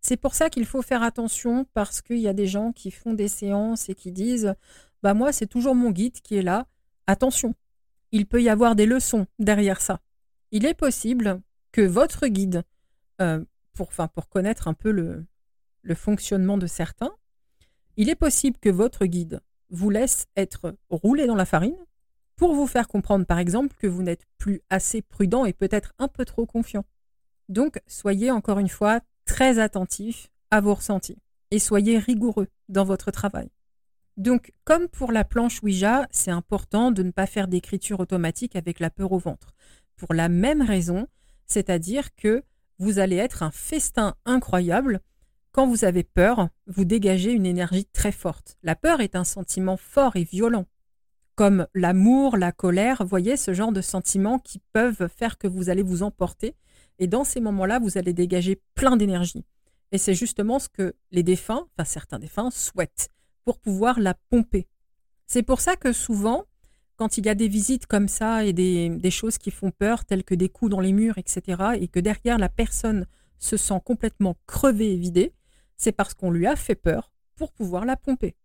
C'est 0.00 0.16
pour 0.16 0.34
ça 0.34 0.50
qu'il 0.50 0.66
faut 0.66 0.82
faire 0.82 1.02
attention 1.02 1.66
parce 1.72 2.02
qu'il 2.02 2.18
y 2.18 2.28
a 2.28 2.32
des 2.32 2.46
gens 2.46 2.72
qui 2.72 2.90
font 2.90 3.14
des 3.14 3.28
séances 3.28 3.88
et 3.88 3.94
qui 3.94 4.12
disent 4.12 4.54
Bah, 5.02 5.14
moi, 5.14 5.32
c'est 5.32 5.46
toujours 5.46 5.74
mon 5.74 5.90
guide 5.90 6.20
qui 6.20 6.36
est 6.36 6.42
là. 6.42 6.66
Attention, 7.06 7.54
il 8.12 8.26
peut 8.26 8.42
y 8.42 8.48
avoir 8.48 8.76
des 8.76 8.86
leçons 8.86 9.26
derrière 9.38 9.80
ça. 9.80 10.00
Il 10.50 10.66
est 10.66 10.74
possible 10.74 11.40
que 11.72 11.80
votre 11.80 12.26
guide, 12.26 12.62
euh, 13.20 13.44
pour, 13.72 13.90
pour 13.90 14.28
connaître 14.28 14.68
un 14.68 14.74
peu 14.74 14.90
le 14.90 15.94
fonctionnement 15.94 16.58
de 16.58 16.66
certains, 16.66 17.12
il 17.96 18.08
est 18.08 18.14
possible 18.14 18.58
que 18.58 18.70
votre 18.70 19.06
guide 19.06 19.40
vous 19.70 19.90
laisse 19.90 20.26
être 20.36 20.76
roulé 20.90 21.26
dans 21.26 21.34
la 21.34 21.44
farine 21.44 21.76
pour 22.36 22.54
vous 22.54 22.66
faire 22.66 22.88
comprendre 22.88 23.26
par 23.26 23.38
exemple 23.38 23.76
que 23.78 23.86
vous 23.86 24.02
n'êtes 24.02 24.26
plus 24.38 24.60
assez 24.70 25.02
prudent 25.02 25.44
et 25.44 25.52
peut-être 25.52 25.92
un 25.98 26.08
peu 26.08 26.24
trop 26.24 26.46
confiant. 26.46 26.84
Donc 27.48 27.80
soyez 27.86 28.30
encore 28.30 28.58
une 28.58 28.68
fois 28.68 29.00
très 29.24 29.58
attentif 29.58 30.28
à 30.50 30.60
vos 30.60 30.74
ressentis 30.74 31.18
et 31.50 31.58
soyez 31.58 31.98
rigoureux 31.98 32.48
dans 32.68 32.84
votre 32.84 33.10
travail. 33.10 33.50
Donc 34.16 34.52
comme 34.64 34.88
pour 34.88 35.12
la 35.12 35.24
planche 35.24 35.62
Ouija, 35.62 36.06
c'est 36.10 36.30
important 36.30 36.90
de 36.90 37.02
ne 37.02 37.10
pas 37.10 37.26
faire 37.26 37.48
d'écriture 37.48 38.00
automatique 38.00 38.56
avec 38.56 38.80
la 38.80 38.90
peur 38.90 39.12
au 39.12 39.18
ventre. 39.18 39.54
Pour 39.96 40.14
la 40.14 40.28
même 40.28 40.62
raison, 40.62 41.06
c'est-à-dire 41.46 42.14
que 42.14 42.42
vous 42.78 42.98
allez 42.98 43.16
être 43.16 43.42
un 43.42 43.50
festin 43.50 44.14
incroyable 44.24 45.00
quand 45.54 45.68
vous 45.68 45.84
avez 45.84 46.02
peur, 46.02 46.48
vous 46.66 46.84
dégagez 46.84 47.30
une 47.30 47.46
énergie 47.46 47.86
très 47.92 48.10
forte. 48.10 48.58
La 48.64 48.74
peur 48.74 49.00
est 49.00 49.14
un 49.14 49.22
sentiment 49.22 49.76
fort 49.76 50.16
et 50.16 50.24
violent. 50.24 50.66
Comme 51.36 51.68
l'amour, 51.74 52.36
la 52.36 52.50
colère, 52.50 53.04
voyez 53.04 53.36
ce 53.36 53.54
genre 53.54 53.70
de 53.70 53.80
sentiments 53.80 54.40
qui 54.40 54.60
peuvent 54.72 55.08
faire 55.16 55.38
que 55.38 55.46
vous 55.46 55.70
allez 55.70 55.84
vous 55.84 56.02
emporter. 56.02 56.56
Et 56.98 57.06
dans 57.06 57.24
ces 57.24 57.40
moments-là, 57.40 57.78
vous 57.78 57.98
allez 57.98 58.12
dégager 58.12 58.60
plein 58.74 58.96
d'énergie. 58.96 59.44
Et 59.92 59.98
c'est 59.98 60.14
justement 60.14 60.58
ce 60.58 60.68
que 60.68 60.94
les 61.12 61.22
défunts, 61.22 61.66
enfin 61.76 61.84
certains 61.84 62.18
défunts, 62.18 62.50
souhaitent 62.50 63.10
pour 63.44 63.58
pouvoir 63.58 64.00
la 64.00 64.14
pomper. 64.30 64.66
C'est 65.26 65.42
pour 65.42 65.60
ça 65.60 65.76
que 65.76 65.92
souvent, 65.92 66.44
quand 66.96 67.18
il 67.18 67.26
y 67.26 67.28
a 67.28 67.34
des 67.34 67.48
visites 67.48 67.86
comme 67.86 68.08
ça 68.08 68.44
et 68.44 68.52
des, 68.52 69.10
choses 69.10 69.38
qui 69.38 69.50
font 69.50 69.70
peur, 69.70 70.04
telles 70.04 70.24
que 70.24 70.34
des 70.34 70.48
coups 70.48 70.70
dans 70.70 70.80
les 70.80 70.92
murs, 70.92 71.18
etc., 71.18 71.62
et 71.80 71.88
que 71.88 72.00
derrière 72.00 72.38
la 72.38 72.48
personne 72.48 73.06
se 73.38 73.56
sent 73.56 73.80
complètement 73.84 74.36
crevée 74.46 74.92
et 74.92 74.96
vidée, 74.96 75.32
c'est 75.76 75.92
parce 75.92 76.14
qu'on 76.14 76.30
lui 76.30 76.46
a 76.46 76.56
fait 76.56 76.76
peur 76.76 77.12
pour 77.36 77.52
pouvoir 77.52 77.84
la 77.84 77.96
pomper. 77.96 78.36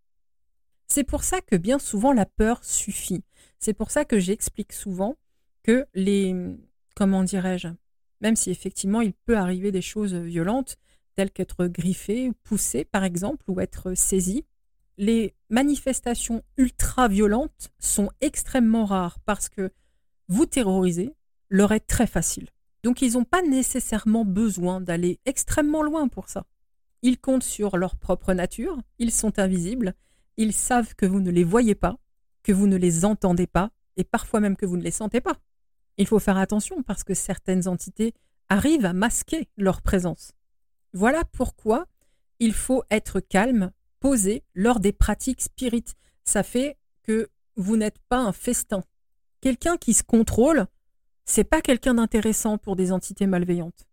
C'est 0.88 1.04
pour 1.04 1.22
ça 1.22 1.40
que 1.40 1.56
bien 1.56 1.78
souvent 1.78 2.12
la 2.12 2.26
peur 2.26 2.64
suffit. 2.64 3.22
C'est 3.58 3.74
pour 3.74 3.90
ça 3.90 4.04
que 4.04 4.18
j'explique 4.18 4.72
souvent 4.72 5.16
que 5.62 5.86
les 5.94 6.34
comment 6.96 7.22
dirais-je 7.22 7.68
même 8.20 8.36
si 8.36 8.50
effectivement 8.50 9.00
il 9.00 9.12
peut 9.12 9.36
arriver 9.36 9.72
des 9.72 9.82
choses 9.82 10.14
violentes 10.14 10.76
telles 11.14 11.30
qu'être 11.30 11.66
griffé, 11.66 12.32
poussé 12.44 12.84
par 12.84 13.04
exemple 13.04 13.44
ou 13.48 13.60
être 13.60 13.94
saisi, 13.94 14.44
les 14.96 15.34
manifestations 15.48 16.42
ultra 16.56 17.08
violentes 17.08 17.70
sont 17.78 18.10
extrêmement 18.20 18.84
rares 18.84 19.18
parce 19.20 19.48
que 19.48 19.70
vous 20.28 20.46
terroriser 20.46 21.14
leur 21.48 21.72
est 21.72 21.80
très 21.80 22.06
facile. 22.06 22.48
Donc 22.82 23.02
ils 23.02 23.14
n'ont 23.14 23.24
pas 23.24 23.42
nécessairement 23.42 24.24
besoin 24.24 24.80
d'aller 24.80 25.18
extrêmement 25.26 25.82
loin 25.82 26.08
pour 26.08 26.28
ça. 26.28 26.46
Ils 27.02 27.18
comptent 27.18 27.42
sur 27.42 27.76
leur 27.76 27.96
propre 27.96 28.34
nature, 28.34 28.78
ils 28.98 29.10
sont 29.10 29.38
invisibles, 29.38 29.94
ils 30.36 30.52
savent 30.52 30.94
que 30.94 31.06
vous 31.06 31.20
ne 31.20 31.30
les 31.30 31.44
voyez 31.44 31.74
pas, 31.74 31.98
que 32.42 32.52
vous 32.52 32.66
ne 32.66 32.76
les 32.76 33.04
entendez 33.04 33.46
pas, 33.46 33.70
et 33.96 34.04
parfois 34.04 34.40
même 34.40 34.56
que 34.56 34.66
vous 34.66 34.76
ne 34.76 34.82
les 34.82 34.90
sentez 34.90 35.20
pas. 35.20 35.38
Il 36.00 36.06
faut 36.06 36.18
faire 36.18 36.38
attention 36.38 36.82
parce 36.82 37.04
que 37.04 37.12
certaines 37.12 37.68
entités 37.68 38.14
arrivent 38.48 38.86
à 38.86 38.94
masquer 38.94 39.50
leur 39.58 39.82
présence. 39.82 40.32
Voilà 40.94 41.24
pourquoi 41.30 41.84
il 42.38 42.54
faut 42.54 42.82
être 42.90 43.20
calme, 43.20 43.70
posé 44.00 44.42
lors 44.54 44.80
des 44.80 44.94
pratiques 44.94 45.42
spirites. 45.42 45.96
Ça 46.24 46.42
fait 46.42 46.78
que 47.02 47.28
vous 47.56 47.76
n'êtes 47.76 47.98
pas 48.08 48.16
un 48.16 48.32
festin. 48.32 48.82
Quelqu'un 49.42 49.76
qui 49.76 49.92
se 49.92 50.02
contrôle, 50.02 50.66
c'est 51.26 51.44
pas 51.44 51.60
quelqu'un 51.60 51.92
d'intéressant 51.92 52.56
pour 52.56 52.76
des 52.76 52.92
entités 52.92 53.26
malveillantes. 53.26 53.86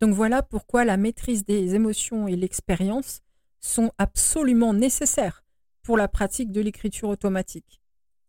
Donc 0.00 0.14
voilà 0.14 0.44
pourquoi 0.44 0.84
la 0.84 0.96
maîtrise 0.96 1.44
des 1.44 1.74
émotions 1.74 2.28
et 2.28 2.36
l'expérience 2.36 3.20
sont 3.58 3.90
absolument 3.98 4.74
nécessaires 4.74 5.42
pour 5.82 5.96
la 5.96 6.06
pratique 6.06 6.52
de 6.52 6.60
l'écriture 6.60 7.08
automatique. 7.08 7.80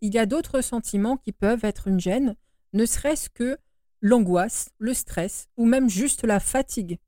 Il 0.01 0.15
y 0.15 0.17
a 0.17 0.25
d'autres 0.25 0.61
sentiments 0.61 1.17
qui 1.17 1.31
peuvent 1.31 1.63
être 1.63 1.87
une 1.87 1.99
gêne, 1.99 2.35
ne 2.73 2.85
serait-ce 2.85 3.29
que 3.29 3.57
l'angoisse, 4.01 4.69
le 4.77 4.93
stress 4.93 5.47
ou 5.57 5.65
même 5.65 5.89
juste 5.89 6.23
la 6.23 6.39
fatigue. 6.39 6.99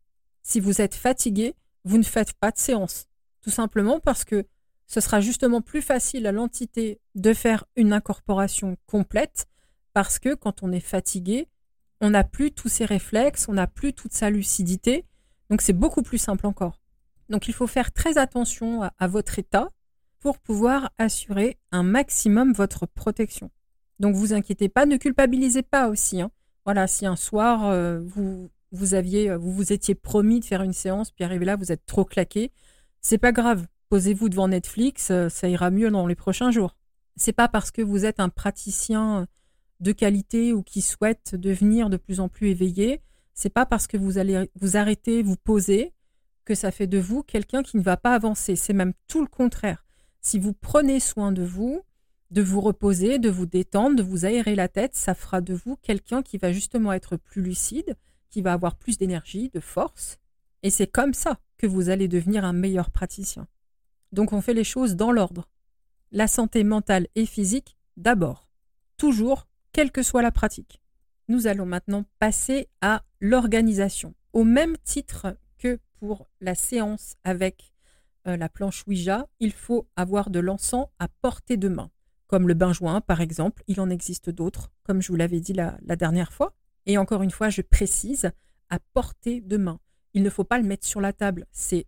Si 0.43 0.59
vous 0.59 0.81
êtes 0.81 0.95
fatigué, 0.95 1.55
vous 1.83 1.97
ne 1.97 2.03
faites 2.03 2.33
pas 2.33 2.51
de 2.51 2.57
séance. 2.57 3.07
Tout 3.41 3.49
simplement 3.49 3.99
parce 3.99 4.23
que 4.23 4.45
ce 4.87 4.99
sera 4.99 5.21
justement 5.21 5.61
plus 5.61 5.81
facile 5.81 6.27
à 6.27 6.31
l'entité 6.31 6.99
de 7.15 7.33
faire 7.33 7.65
une 7.75 7.93
incorporation 7.93 8.75
complète 8.87 9.47
parce 9.93 10.19
que 10.19 10.35
quand 10.35 10.63
on 10.63 10.71
est 10.71 10.79
fatigué, 10.81 11.47
on 12.01 12.09
n'a 12.09 12.23
plus 12.23 12.51
tous 12.51 12.69
ses 12.69 12.85
réflexes, 12.85 13.47
on 13.47 13.53
n'a 13.53 13.67
plus 13.67 13.93
toute 13.93 14.13
sa 14.13 14.29
lucidité. 14.29 15.05
Donc 15.49 15.61
c'est 15.61 15.73
beaucoup 15.73 16.01
plus 16.01 16.17
simple 16.17 16.47
encore. 16.47 16.81
Donc 17.29 17.47
il 17.47 17.53
faut 17.53 17.67
faire 17.67 17.93
très 17.93 18.17
attention 18.17 18.81
à, 18.83 19.07
votre 19.07 19.39
état 19.39 19.69
pour 20.19 20.39
pouvoir 20.39 20.91
assurer 20.97 21.57
un 21.71 21.83
maximum 21.83 22.51
votre 22.51 22.85
protection. 22.85 23.49
Donc 24.01 24.15
vous 24.15 24.33
inquiétez 24.33 24.67
pas, 24.67 24.87
ne 24.87 24.97
culpabilisez 24.97 25.61
pas 25.61 25.87
aussi. 25.87 26.21
Hein. 26.21 26.31
Voilà, 26.65 26.87
si 26.87 27.05
un 27.05 27.15
soir 27.15 27.65
euh, 27.65 27.99
vous 27.99 28.49
vous 28.71 28.95
aviez 28.95 29.29
euh, 29.29 29.37
vous 29.37 29.51
vous 29.51 29.71
étiez 29.71 29.93
promis 29.93 30.39
de 30.39 30.45
faire 30.45 30.63
une 30.63 30.73
séance, 30.73 31.11
puis 31.11 31.23
arrivé 31.23 31.45
là 31.45 31.55
vous 31.55 31.71
êtes 31.71 31.85
trop 31.85 32.03
claqué, 32.03 32.51
c'est 32.99 33.19
pas 33.19 33.31
grave. 33.31 33.67
Posez-vous 33.89 34.27
devant 34.29 34.47
Netflix, 34.47 35.11
euh, 35.11 35.29
ça 35.29 35.47
ira 35.47 35.69
mieux 35.69 35.91
dans 35.91 36.07
les 36.07 36.15
prochains 36.15 36.49
jours. 36.49 36.75
C'est 37.15 37.31
pas 37.31 37.47
parce 37.47 37.69
que 37.69 37.83
vous 37.83 38.03
êtes 38.03 38.19
un 38.19 38.29
praticien 38.29 39.27
de 39.81 39.91
qualité 39.91 40.51
ou 40.51 40.63
qui 40.63 40.81
souhaite 40.81 41.35
devenir 41.35 41.91
de 41.91 41.97
plus 41.97 42.19
en 42.19 42.27
plus 42.27 42.49
éveillé, 42.49 43.01
c'est 43.35 43.49
pas 43.49 43.67
parce 43.67 43.85
que 43.85 43.97
vous 43.97 44.17
allez 44.17 44.49
vous 44.59 44.77
arrêter, 44.77 45.21
vous 45.21 45.35
poser, 45.35 45.93
que 46.45 46.55
ça 46.55 46.71
fait 46.71 46.87
de 46.87 46.97
vous 46.97 47.21
quelqu'un 47.21 47.61
qui 47.61 47.77
ne 47.77 47.83
va 47.83 47.97
pas 47.97 48.15
avancer. 48.15 48.55
C'est 48.55 48.73
même 48.73 48.93
tout 49.07 49.21
le 49.21 49.27
contraire. 49.27 49.85
Si 50.21 50.39
vous 50.39 50.53
prenez 50.53 50.99
soin 50.99 51.31
de 51.31 51.43
vous, 51.43 51.83
de 52.31 52.41
vous 52.41 52.61
reposer, 52.61 53.19
de 53.19 53.29
vous 53.29 53.45
détendre, 53.45 53.97
de 53.97 54.03
vous 54.03 54.25
aérer 54.25 54.55
la 54.55 54.69
tête, 54.69 54.95
ça 54.95 55.13
fera 55.13 55.41
de 55.41 55.53
vous 55.53 55.75
quelqu'un 55.77 56.23
qui 56.23 56.37
va 56.37 56.51
justement 56.51 56.93
être 56.93 57.17
plus 57.17 57.41
lucide, 57.41 57.95
qui 58.29 58.41
va 58.41 58.53
avoir 58.53 58.75
plus 58.75 58.97
d'énergie, 58.97 59.49
de 59.49 59.59
force. 59.59 60.17
Et 60.63 60.69
c'est 60.69 60.87
comme 60.87 61.13
ça 61.13 61.39
que 61.57 61.67
vous 61.67 61.89
allez 61.89 62.07
devenir 62.07 62.45
un 62.45 62.53
meilleur 62.53 62.89
praticien. 62.89 63.47
Donc 64.11 64.33
on 64.33 64.41
fait 64.41 64.53
les 64.53 64.63
choses 64.63 64.95
dans 64.95 65.11
l'ordre. 65.11 65.49
La 66.11 66.27
santé 66.27 66.63
mentale 66.63 67.07
et 67.15 67.25
physique 67.25 67.77
d'abord. 67.97 68.49
Toujours 68.97 69.47
quelle 69.73 69.91
que 69.91 70.03
soit 70.03 70.21
la 70.21 70.31
pratique. 70.31 70.81
Nous 71.27 71.47
allons 71.47 71.65
maintenant 71.65 72.05
passer 72.19 72.67
à 72.81 73.03
l'organisation. 73.19 74.13
Au 74.33 74.43
même 74.43 74.77
titre 74.83 75.37
que 75.57 75.79
pour 75.99 76.29
la 76.39 76.55
séance 76.55 77.15
avec 77.23 77.73
euh, 78.27 78.37
la 78.37 78.49
planche 78.49 78.85
Ouija, 78.87 79.27
il 79.39 79.51
faut 79.51 79.87
avoir 79.95 80.29
de 80.29 80.39
l'encens 80.39 80.87
à 80.99 81.07
portée 81.07 81.57
de 81.57 81.69
main, 81.69 81.89
comme 82.31 82.47
le 82.47 82.53
bain-joint 82.53 83.01
par 83.01 83.19
exemple. 83.19 83.61
Il 83.67 83.81
en 83.81 83.89
existe 83.89 84.29
d'autres, 84.29 84.71
comme 84.83 85.01
je 85.01 85.09
vous 85.09 85.17
l'avais 85.17 85.41
dit 85.41 85.51
la, 85.51 85.77
dernière 85.97 86.31
fois. 86.31 86.53
Et 86.85 86.97
encore 86.97 87.23
une 87.23 87.29
fois, 87.29 87.49
je 87.49 87.61
précise, 87.61 88.31
à 88.69 88.79
portée 88.93 89.41
de 89.41 89.57
main. 89.57 89.79
Il 90.13 90.23
ne 90.23 90.29
faut 90.29 90.45
pas 90.45 90.57
le 90.57 90.63
mettre 90.63 90.87
sur 90.87 91.01
la 91.01 91.11
table, 91.11 91.45
c'est 91.51 91.85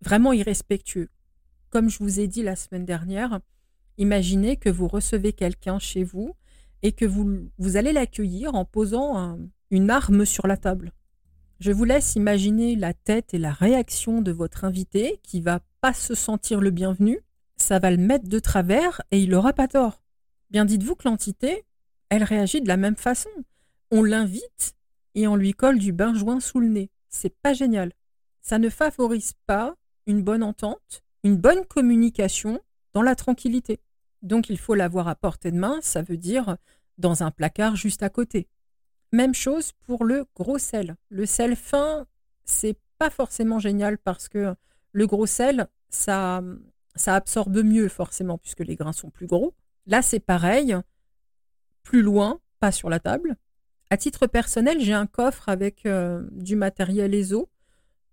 vraiment 0.00 0.32
irrespectueux. 0.32 1.10
Comme 1.70 1.90
je 1.90 1.98
vous 1.98 2.20
ai 2.20 2.28
dit 2.28 2.44
la 2.44 2.54
semaine 2.54 2.84
dernière, 2.84 3.40
imaginez 3.98 4.56
que 4.56 4.70
vous 4.70 4.86
recevez 4.86 5.32
quelqu'un 5.32 5.80
chez 5.80 6.04
vous 6.04 6.36
et 6.82 6.92
que 6.92 7.04
vous, 7.04 7.50
vous 7.58 7.76
allez 7.76 7.92
l'accueillir 7.92 8.54
en 8.54 8.64
posant 8.64 9.36
une 9.70 9.90
arme 9.90 10.24
sur 10.24 10.46
la 10.46 10.56
table. 10.56 10.92
Je 11.58 11.72
vous 11.72 11.84
laisse 11.84 12.14
imaginer 12.14 12.76
la 12.76 12.94
tête 12.94 13.34
et 13.34 13.38
la 13.38 13.52
réaction 13.52 14.22
de 14.22 14.30
votre 14.30 14.64
invité 14.64 15.18
qui 15.24 15.40
va 15.40 15.60
pas 15.80 15.92
se 15.92 16.14
sentir 16.14 16.60
le 16.60 16.70
bienvenu, 16.70 17.20
ça 17.62 17.78
va 17.78 17.90
le 17.90 17.96
mettre 17.96 18.28
de 18.28 18.38
travers 18.38 19.00
et 19.10 19.20
il 19.20 19.30
n'aura 19.30 19.52
pas 19.52 19.68
tort. 19.68 20.02
Bien 20.50 20.64
dites-vous 20.64 20.96
que 20.96 21.08
l'entité, 21.08 21.64
elle 22.10 22.24
réagit 22.24 22.60
de 22.60 22.68
la 22.68 22.76
même 22.76 22.96
façon. 22.96 23.30
On 23.90 24.02
l'invite 24.02 24.74
et 25.14 25.26
on 25.26 25.36
lui 25.36 25.52
colle 25.52 25.78
du 25.78 25.92
bain-joint 25.92 26.40
sous 26.40 26.60
le 26.60 26.68
nez. 26.68 26.90
C'est 27.08 27.34
pas 27.40 27.54
génial. 27.54 27.92
Ça 28.40 28.58
ne 28.58 28.68
favorise 28.68 29.32
pas 29.46 29.74
une 30.06 30.22
bonne 30.22 30.42
entente, 30.42 31.02
une 31.22 31.36
bonne 31.36 31.64
communication 31.64 32.60
dans 32.92 33.02
la 33.02 33.14
tranquillité. 33.14 33.80
Donc 34.22 34.50
il 34.50 34.58
faut 34.58 34.74
l'avoir 34.74 35.08
à 35.08 35.14
portée 35.14 35.50
de 35.50 35.58
main, 35.58 35.78
ça 35.80 36.02
veut 36.02 36.16
dire 36.16 36.56
dans 36.98 37.22
un 37.22 37.30
placard 37.30 37.76
juste 37.76 38.02
à 38.02 38.10
côté. 38.10 38.48
Même 39.12 39.34
chose 39.34 39.72
pour 39.86 40.04
le 40.04 40.26
gros 40.34 40.58
sel. 40.58 40.96
Le 41.10 41.26
sel 41.26 41.56
fin, 41.56 42.06
c'est 42.44 42.76
pas 42.98 43.10
forcément 43.10 43.58
génial 43.58 43.98
parce 43.98 44.28
que 44.28 44.54
le 44.92 45.06
gros 45.06 45.26
sel, 45.26 45.68
ça, 45.88 46.42
ça 46.94 47.14
absorbe 47.14 47.62
mieux 47.62 47.88
forcément 47.88 48.38
puisque 48.38 48.60
les 48.60 48.76
grains 48.76 48.92
sont 48.92 49.10
plus 49.10 49.26
gros. 49.26 49.54
Là, 49.86 50.02
c'est 50.02 50.20
pareil, 50.20 50.76
plus 51.82 52.02
loin, 52.02 52.40
pas 52.60 52.72
sur 52.72 52.88
la 52.88 53.00
table. 53.00 53.36
À 53.90 53.96
titre 53.96 54.26
personnel, 54.26 54.80
j'ai 54.80 54.92
un 54.92 55.06
coffre 55.06 55.48
avec 55.48 55.84
euh, 55.84 56.26
du 56.32 56.56
matériel 56.56 57.14
ESO. 57.14 57.50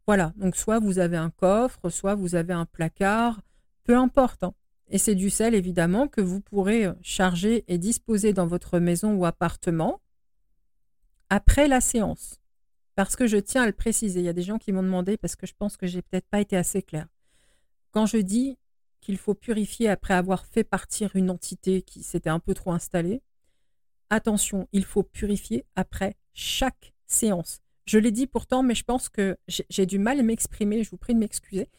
Voilà, 0.07 0.33
donc 0.37 0.55
soit 0.55 0.79
vous 0.79 0.99
avez 0.99 1.17
un 1.17 1.29
coffre, 1.29 1.89
soit 1.89 2.15
vous 2.15 2.35
avez 2.35 2.53
un 2.53 2.65
placard, 2.65 3.41
peu 3.83 3.95
importe. 3.95 4.43
Hein. 4.43 4.53
Et 4.89 4.97
c'est 4.97 5.15
du 5.15 5.29
sel, 5.29 5.53
évidemment, 5.53 6.07
que 6.07 6.21
vous 6.21 6.41
pourrez 6.41 6.85
euh, 6.85 6.93
charger 7.01 7.63
et 7.67 7.77
disposer 7.77 8.33
dans 8.33 8.47
votre 8.47 8.79
maison 8.79 9.13
ou 9.13 9.25
appartement 9.25 10.01
après 11.29 11.67
la 11.67 11.79
séance. 11.79 12.39
Parce 12.95 13.15
que 13.15 13.27
je 13.27 13.37
tiens 13.37 13.63
à 13.63 13.65
le 13.67 13.71
préciser, 13.71 14.19
il 14.19 14.25
y 14.25 14.29
a 14.29 14.33
des 14.33 14.41
gens 14.41 14.57
qui 14.57 14.71
m'ont 14.71 14.83
demandé 14.83 15.15
parce 15.15 15.35
que 15.35 15.47
je 15.47 15.53
pense 15.57 15.77
que 15.77 15.87
j'ai 15.87 16.01
peut-être 16.01 16.27
pas 16.27 16.41
été 16.41 16.57
assez 16.57 16.81
clair. 16.81 17.07
Quand 17.91 18.05
je 18.05 18.17
dis 18.17 18.57
qu'il 19.01 19.17
faut 19.17 19.33
purifier 19.33 19.89
après 19.89 20.13
avoir 20.13 20.45
fait 20.45 20.63
partir 20.63 21.15
une 21.15 21.29
entité 21.29 21.81
qui 21.81 22.03
s'était 22.03 22.29
un 22.29 22.39
peu 22.39 22.53
trop 22.53 22.71
installée, 22.71 23.21
attention, 24.09 24.67
il 24.71 24.85
faut 24.85 25.03
purifier 25.03 25.65
après 25.75 26.15
chaque 26.33 26.93
séance. 27.07 27.61
Je 27.85 27.97
l'ai 27.97 28.11
dit 28.11 28.27
pourtant, 28.27 28.61
mais 28.61 28.75
je 28.75 28.83
pense 28.83 29.09
que 29.09 29.37
j'ai 29.47 29.85
du 29.85 29.97
mal 29.97 30.19
à 30.19 30.23
m'exprimer, 30.23 30.83
je 30.83 30.91
vous 30.91 30.97
prie 30.97 31.15
de 31.15 31.19
m'excuser, 31.19 31.69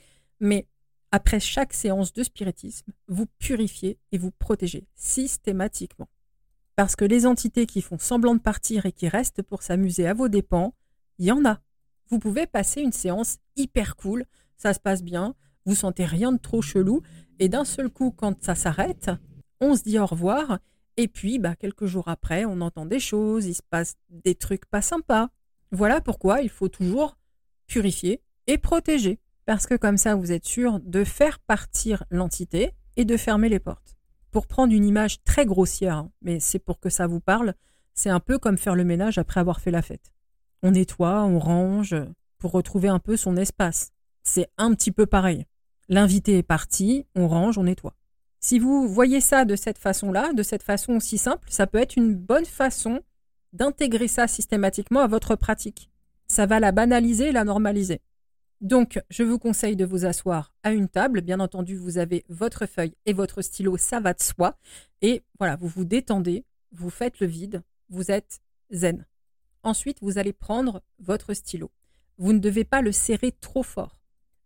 mais 0.41 0.67
après 1.13 1.41
chaque 1.41 1.73
séance 1.73 2.13
de 2.13 2.23
spiritisme, 2.23 2.93
vous 3.09 3.27
purifiez 3.39 3.99
et 4.13 4.19
vous 4.19 4.31
protégez 4.31 4.87
systématiquement. 4.97 6.09
Parce 6.77 6.97
que 6.97 7.05
les 7.05 7.27
entités 7.27 7.67
qui 7.67 7.83
font 7.83 7.99
semblant 7.99 8.35
de 8.35 8.41
partir 8.41 8.87
et 8.87 8.93
qui 8.93 9.09
restent 9.09 9.43
pour 9.43 9.63
s'amuser 9.63 10.07
à 10.07 10.15
vos 10.15 10.29
dépens, 10.29 10.75
il 11.19 11.27
y 11.27 11.33
en 11.33 11.45
a. 11.45 11.61
Vous 12.09 12.19
pouvez 12.19 12.47
passer 12.47 12.81
une 12.81 12.93
séance 12.93 13.39
hyper 13.57 13.97
cool, 13.97 14.25
ça 14.57 14.75
se 14.75 14.81
passe 14.81 15.03
bien, 15.03 15.35
vous 15.67 15.75
sentez 15.75 16.05
rien 16.05 16.33
de 16.33 16.39
trop 16.39 16.63
chelou, 16.63 17.03
et 17.39 17.49
d'un 17.49 17.65
seul 17.65 17.91
coup, 17.91 18.11
quand 18.11 18.43
ça 18.43 18.55
s'arrête, 18.55 19.11
on 19.61 19.77
se 19.77 19.83
dit 19.83 19.99
au 19.99 20.07
revoir, 20.07 20.59
et 20.97 21.09
puis 21.09 21.39
bah, 21.39 21.57
quelques 21.57 21.87
jours 21.87 22.09
après, 22.09 22.45
on 22.45 22.61
entend 22.61 22.87
des 22.87 23.01
choses, 23.01 23.47
il 23.47 23.55
se 23.55 23.63
passe 23.69 23.95
des 24.11 24.35
trucs 24.35 24.67
pas 24.67 24.83
sympas. 24.83 25.31
Voilà 25.73 26.01
pourquoi 26.01 26.43
il 26.43 26.51
faut 26.51 26.69
toujours 26.69 27.17
purifier 27.67 28.23
et 28.47 28.59
protéger 28.59 29.21
parce 29.47 29.67
que 29.67 29.75
comme 29.75 29.97
ça, 29.97 30.15
vous 30.15 30.31
êtes 30.31 30.45
sûr 30.45 30.79
de 30.79 31.03
faire 31.03 31.41
partir 31.41 32.05
l'entité 32.11 32.73
et 32.97 33.05
de 33.05 33.17
fermer 33.17 33.49
les 33.49 33.59
portes. 33.59 33.97
Pour 34.31 34.47
prendre 34.47 34.73
une 34.73 34.85
image 34.85 35.25
très 35.25 35.45
grossière, 35.45 35.97
hein, 35.97 36.13
mais 36.23 36.39
c'est 36.39 36.61
pour 36.61 36.79
que 36.79 36.89
ça 36.89 37.09
vous 37.09 37.21
parle, 37.21 37.55
c'est 37.93 38.11
un 38.11 38.21
peu 38.21 38.39
comme 38.39 38.59
faire 38.59 38.77
le 38.77 38.85
ménage 38.85 39.19
après 39.19 39.41
avoir 39.41 39.61
fait 39.61 39.73
la 39.73 39.83
fête. 39.83 40.13
On 40.63 40.71
nettoie, 40.71 41.25
on 41.25 41.41
range, 41.41 41.97
pour 42.39 42.53
retrouver 42.53 42.89
un 42.89 43.01
peu 43.01 43.17
son 43.17 43.37
espace. 43.37 43.91
C'est 44.23 44.47
un 44.57 44.73
petit 44.73 44.93
peu 44.93 45.07
pareil. 45.07 45.47
L'invité 45.91 46.39
est 46.39 46.45
parti, 46.45 47.05
on 47.17 47.27
range, 47.27 47.59
on 47.59 47.65
nettoie. 47.65 47.97
Si 48.39 48.61
vous 48.61 48.87
voyez 48.87 49.21
ça 49.21 49.45
de 49.45 49.57
cette 49.57 49.77
façon-là, 49.77 50.33
de 50.33 50.45
cette 50.45 50.63
façon 50.63 50.95
aussi 50.95 51.19
simple, 51.19 51.49
ça 51.51 51.67
peut 51.67 51.79
être 51.79 51.97
une 51.97 52.15
bonne 52.15 52.47
façon 52.47 53.01
d'intégrer 53.53 54.07
ça 54.07 54.29
systématiquement 54.29 55.01
à 55.01 55.09
votre 55.09 55.35
pratique. 55.35 55.91
Ça 56.29 56.47
va 56.47 56.61
la 56.61 56.71
banaliser, 56.71 57.33
la 57.33 57.43
normaliser. 57.43 58.01
Donc, 58.61 59.01
je 59.11 59.25
vous 59.25 59.41
conseille 59.41 59.75
de 59.75 59.85
vous 59.85 60.05
asseoir 60.05 60.55
à 60.63 60.71
une 60.71 60.89
table. 60.89 61.23
Bien 61.23 61.41
entendu, 61.41 61.75
vous 61.75 61.99
avez 61.99 62.25
votre 62.29 62.67
feuille 62.67 62.95
et 63.05 63.13
votre 63.13 63.43
stylo, 63.43 63.77
ça 63.77 63.99
va 63.99 64.15
de 64.15 64.23
soi. 64.23 64.57
Et 65.03 65.25
voilà, 65.41 65.57
vous 65.57 65.67
vous 65.67 65.85
détendez, 65.85 66.45
vous 66.71 66.91
faites 66.91 67.19
le 67.19 67.27
vide, 67.27 67.63
vous 67.89 68.13
êtes 68.13 68.41
zen. 68.71 69.07
Ensuite, 69.65 69.99
vous 70.03 70.19
allez 70.19 70.33
prendre 70.33 70.83
votre 71.01 71.35
stylo. 71.35 71.73
Vous 72.17 72.33
ne 72.33 72.39
devez 72.39 72.65
pas 72.65 72.81
le 72.81 72.93
serrer 72.93 73.33
trop 73.33 73.65
fort. 73.65 74.00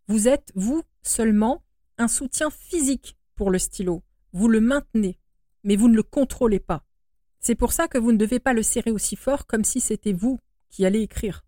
Vous 0.06 0.28
êtes, 0.28 0.52
vous, 0.54 0.82
seulement 1.02 1.62
un 1.98 2.08
soutien 2.08 2.50
physique 2.50 3.16
pour 3.36 3.50
le 3.50 3.58
stylo. 3.58 4.02
Vous 4.32 4.48
le 4.48 4.60
maintenez, 4.60 5.18
mais 5.62 5.76
vous 5.76 5.88
ne 5.88 5.96
le 5.96 6.02
contrôlez 6.02 6.60
pas. 6.60 6.84
C'est 7.40 7.54
pour 7.54 7.72
ça 7.72 7.88
que 7.88 7.98
vous 7.98 8.12
ne 8.12 8.18
devez 8.18 8.38
pas 8.38 8.52
le 8.52 8.62
serrer 8.62 8.90
aussi 8.90 9.16
fort 9.16 9.46
comme 9.46 9.64
si 9.64 9.80
c'était 9.80 10.12
vous 10.12 10.38
qui 10.70 10.84
allez 10.84 11.00
écrire. 11.00 11.44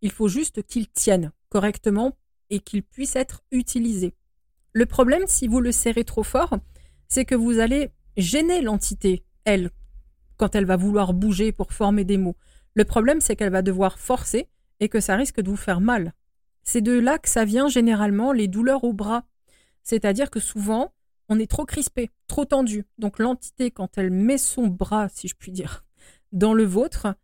Il 0.00 0.10
faut 0.10 0.28
juste 0.28 0.62
qu'il 0.62 0.88
tienne 0.88 1.32
correctement 1.48 2.16
et 2.50 2.60
qu'il 2.60 2.82
puisse 2.82 3.16
être 3.16 3.42
utilisé. 3.50 4.14
Le 4.72 4.86
problème, 4.86 5.26
si 5.26 5.48
vous 5.48 5.60
le 5.60 5.72
serrez 5.72 6.04
trop 6.04 6.22
fort, 6.22 6.56
c'est 7.08 7.24
que 7.24 7.34
vous 7.34 7.58
allez 7.58 7.90
gêner 8.16 8.62
l'entité, 8.62 9.24
elle, 9.44 9.70
quand 10.36 10.54
elle 10.54 10.64
va 10.64 10.76
vouloir 10.76 11.12
bouger 11.14 11.52
pour 11.52 11.72
former 11.72 12.04
des 12.04 12.16
mots. 12.16 12.36
Le 12.74 12.84
problème, 12.84 13.20
c'est 13.20 13.36
qu'elle 13.36 13.52
va 13.52 13.62
devoir 13.62 13.98
forcer 13.98 14.48
et 14.80 14.88
que 14.88 15.00
ça 15.00 15.16
risque 15.16 15.40
de 15.40 15.50
vous 15.50 15.56
faire 15.56 15.80
mal. 15.80 16.14
C'est 16.64 16.80
de 16.80 16.92
là 16.92 17.18
que 17.18 17.28
ça 17.28 17.44
vient 17.44 17.68
généralement 17.68 18.32
les 18.32 18.48
douleurs 18.48 18.84
au 18.84 18.92
bras. 18.92 19.24
C'est-à-dire 19.82 20.30
que 20.30 20.40
souvent, 20.40 20.92
on 21.28 21.38
est 21.38 21.50
trop 21.50 21.64
crispé, 21.64 22.10
trop 22.26 22.44
tendu. 22.44 22.84
Donc 22.98 23.18
l'entité, 23.18 23.70
quand 23.70 23.98
elle 23.98 24.10
met 24.10 24.38
son 24.38 24.66
bras, 24.66 25.08
si 25.08 25.28
je 25.28 25.34
puis 25.34 25.52
dire, 25.52 25.84
dans 26.30 26.54
le 26.54 26.64
vôtre, 26.64 27.14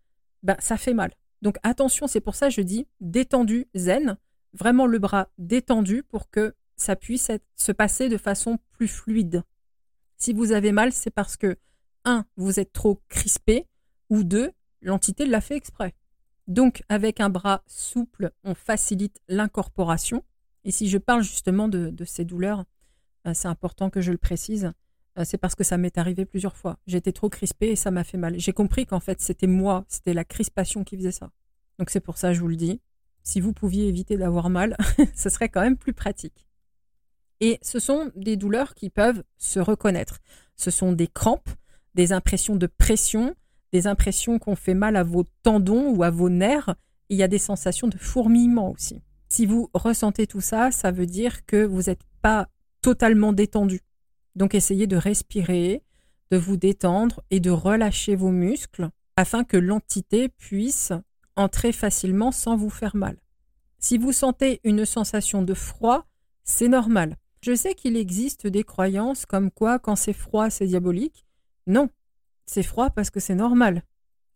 bah, 0.42 0.56
ça 0.60 0.76
fait 0.76 0.94
mal. 0.94 1.12
Donc 1.42 1.56
attention, 1.62 2.06
c'est 2.06 2.20
pour 2.20 2.34
ça 2.34 2.48
que 2.48 2.54
je 2.54 2.62
dis 2.62 2.86
détendu, 3.00 3.66
zen, 3.74 4.16
vraiment 4.52 4.86
le 4.86 4.98
bras 4.98 5.28
détendu 5.38 6.02
pour 6.02 6.30
que 6.30 6.54
ça 6.76 6.96
puisse 6.96 7.30
se 7.56 7.72
passer 7.72 8.08
de 8.08 8.16
façon 8.16 8.58
plus 8.72 8.88
fluide. 8.88 9.42
Si 10.16 10.32
vous 10.32 10.52
avez 10.52 10.72
mal, 10.72 10.92
c'est 10.92 11.10
parce 11.10 11.36
que, 11.36 11.56
un, 12.04 12.24
vous 12.36 12.58
êtes 12.58 12.72
trop 12.72 13.00
crispé, 13.08 13.66
ou 14.10 14.24
deux, 14.24 14.50
l'entité 14.80 15.26
l'a 15.26 15.40
fait 15.40 15.56
exprès. 15.56 15.94
Donc, 16.48 16.82
avec 16.88 17.20
un 17.20 17.28
bras 17.28 17.62
souple, 17.66 18.32
on 18.42 18.54
facilite 18.54 19.20
l'incorporation. 19.28 20.24
Et 20.64 20.70
si 20.70 20.88
je 20.88 20.96
parle 20.96 21.22
justement 21.22 21.68
de, 21.68 21.94
ces 22.04 22.24
douleurs, 22.24 22.64
euh, 23.26 23.34
c'est 23.34 23.48
important 23.48 23.90
que 23.90 24.00
je 24.00 24.10
le 24.10 24.18
précise. 24.18 24.72
Euh, 25.18 25.24
c'est 25.24 25.36
parce 25.36 25.54
que 25.54 25.62
ça 25.62 25.76
m'est 25.76 25.98
arrivé 25.98 26.24
plusieurs 26.24 26.56
fois. 26.56 26.78
J'étais 26.86 27.12
trop 27.12 27.28
crispée 27.28 27.68
et 27.68 27.76
ça 27.76 27.90
m'a 27.90 28.02
fait 28.02 28.16
mal. 28.16 28.40
J'ai 28.40 28.54
compris 28.54 28.86
qu'en 28.86 28.98
fait, 28.98 29.20
c'était 29.20 29.46
moi, 29.46 29.84
c'était 29.88 30.14
la 30.14 30.24
crispation 30.24 30.84
qui 30.84 30.96
faisait 30.96 31.12
ça. 31.12 31.30
Donc, 31.78 31.90
c'est 31.90 32.00
pour 32.00 32.16
ça, 32.16 32.32
je 32.32 32.40
vous 32.40 32.48
le 32.48 32.56
dis. 32.56 32.80
Si 33.22 33.40
vous 33.40 33.52
pouviez 33.52 33.86
éviter 33.86 34.16
d'avoir 34.16 34.48
mal, 34.48 34.74
ce 35.14 35.28
serait 35.28 35.50
quand 35.50 35.60
même 35.60 35.76
plus 35.76 35.92
pratique. 35.92 36.48
Et 37.40 37.58
ce 37.60 37.78
sont 37.78 38.10
des 38.16 38.38
douleurs 38.38 38.74
qui 38.74 38.88
peuvent 38.88 39.22
se 39.36 39.60
reconnaître. 39.60 40.18
Ce 40.56 40.70
sont 40.70 40.92
des 40.92 41.08
crampes, 41.08 41.50
des 41.94 42.12
impressions 42.12 42.56
de 42.56 42.66
pression, 42.66 43.36
des 43.72 43.86
impressions 43.86 44.38
qu'on 44.38 44.56
fait 44.56 44.74
mal 44.74 44.96
à 44.96 45.02
vos 45.02 45.24
tendons 45.42 45.90
ou 45.90 46.02
à 46.02 46.10
vos 46.10 46.28
nerfs. 46.28 46.74
Il 47.08 47.16
y 47.16 47.22
a 47.22 47.28
des 47.28 47.38
sensations 47.38 47.88
de 47.88 47.98
fourmillement 47.98 48.70
aussi. 48.70 49.02
Si 49.28 49.46
vous 49.46 49.70
ressentez 49.74 50.26
tout 50.26 50.40
ça, 50.40 50.70
ça 50.70 50.90
veut 50.90 51.06
dire 51.06 51.44
que 51.46 51.64
vous 51.64 51.82
n'êtes 51.82 52.02
pas 52.22 52.48
totalement 52.80 53.32
détendu. 53.32 53.80
Donc 54.36 54.54
essayez 54.54 54.86
de 54.86 54.96
respirer, 54.96 55.82
de 56.30 56.36
vous 56.36 56.56
détendre 56.56 57.22
et 57.30 57.40
de 57.40 57.50
relâcher 57.50 58.16
vos 58.16 58.30
muscles 58.30 58.90
afin 59.16 59.44
que 59.44 59.56
l'entité 59.56 60.28
puisse 60.28 60.92
entrer 61.36 61.72
facilement 61.72 62.32
sans 62.32 62.56
vous 62.56 62.70
faire 62.70 62.96
mal. 62.96 63.16
Si 63.78 63.98
vous 63.98 64.12
sentez 64.12 64.60
une 64.64 64.84
sensation 64.84 65.42
de 65.42 65.54
froid, 65.54 66.06
c'est 66.44 66.68
normal. 66.68 67.16
Je 67.40 67.54
sais 67.54 67.74
qu'il 67.74 67.96
existe 67.96 68.46
des 68.46 68.64
croyances 68.64 69.26
comme 69.26 69.50
quoi 69.50 69.78
quand 69.78 69.96
c'est 69.96 70.12
froid, 70.12 70.50
c'est 70.50 70.66
diabolique. 70.66 71.24
Non, 71.66 71.88
c'est 72.48 72.62
froid 72.62 72.90
parce 72.90 73.10
que 73.10 73.20
c'est 73.20 73.34
normal. 73.34 73.82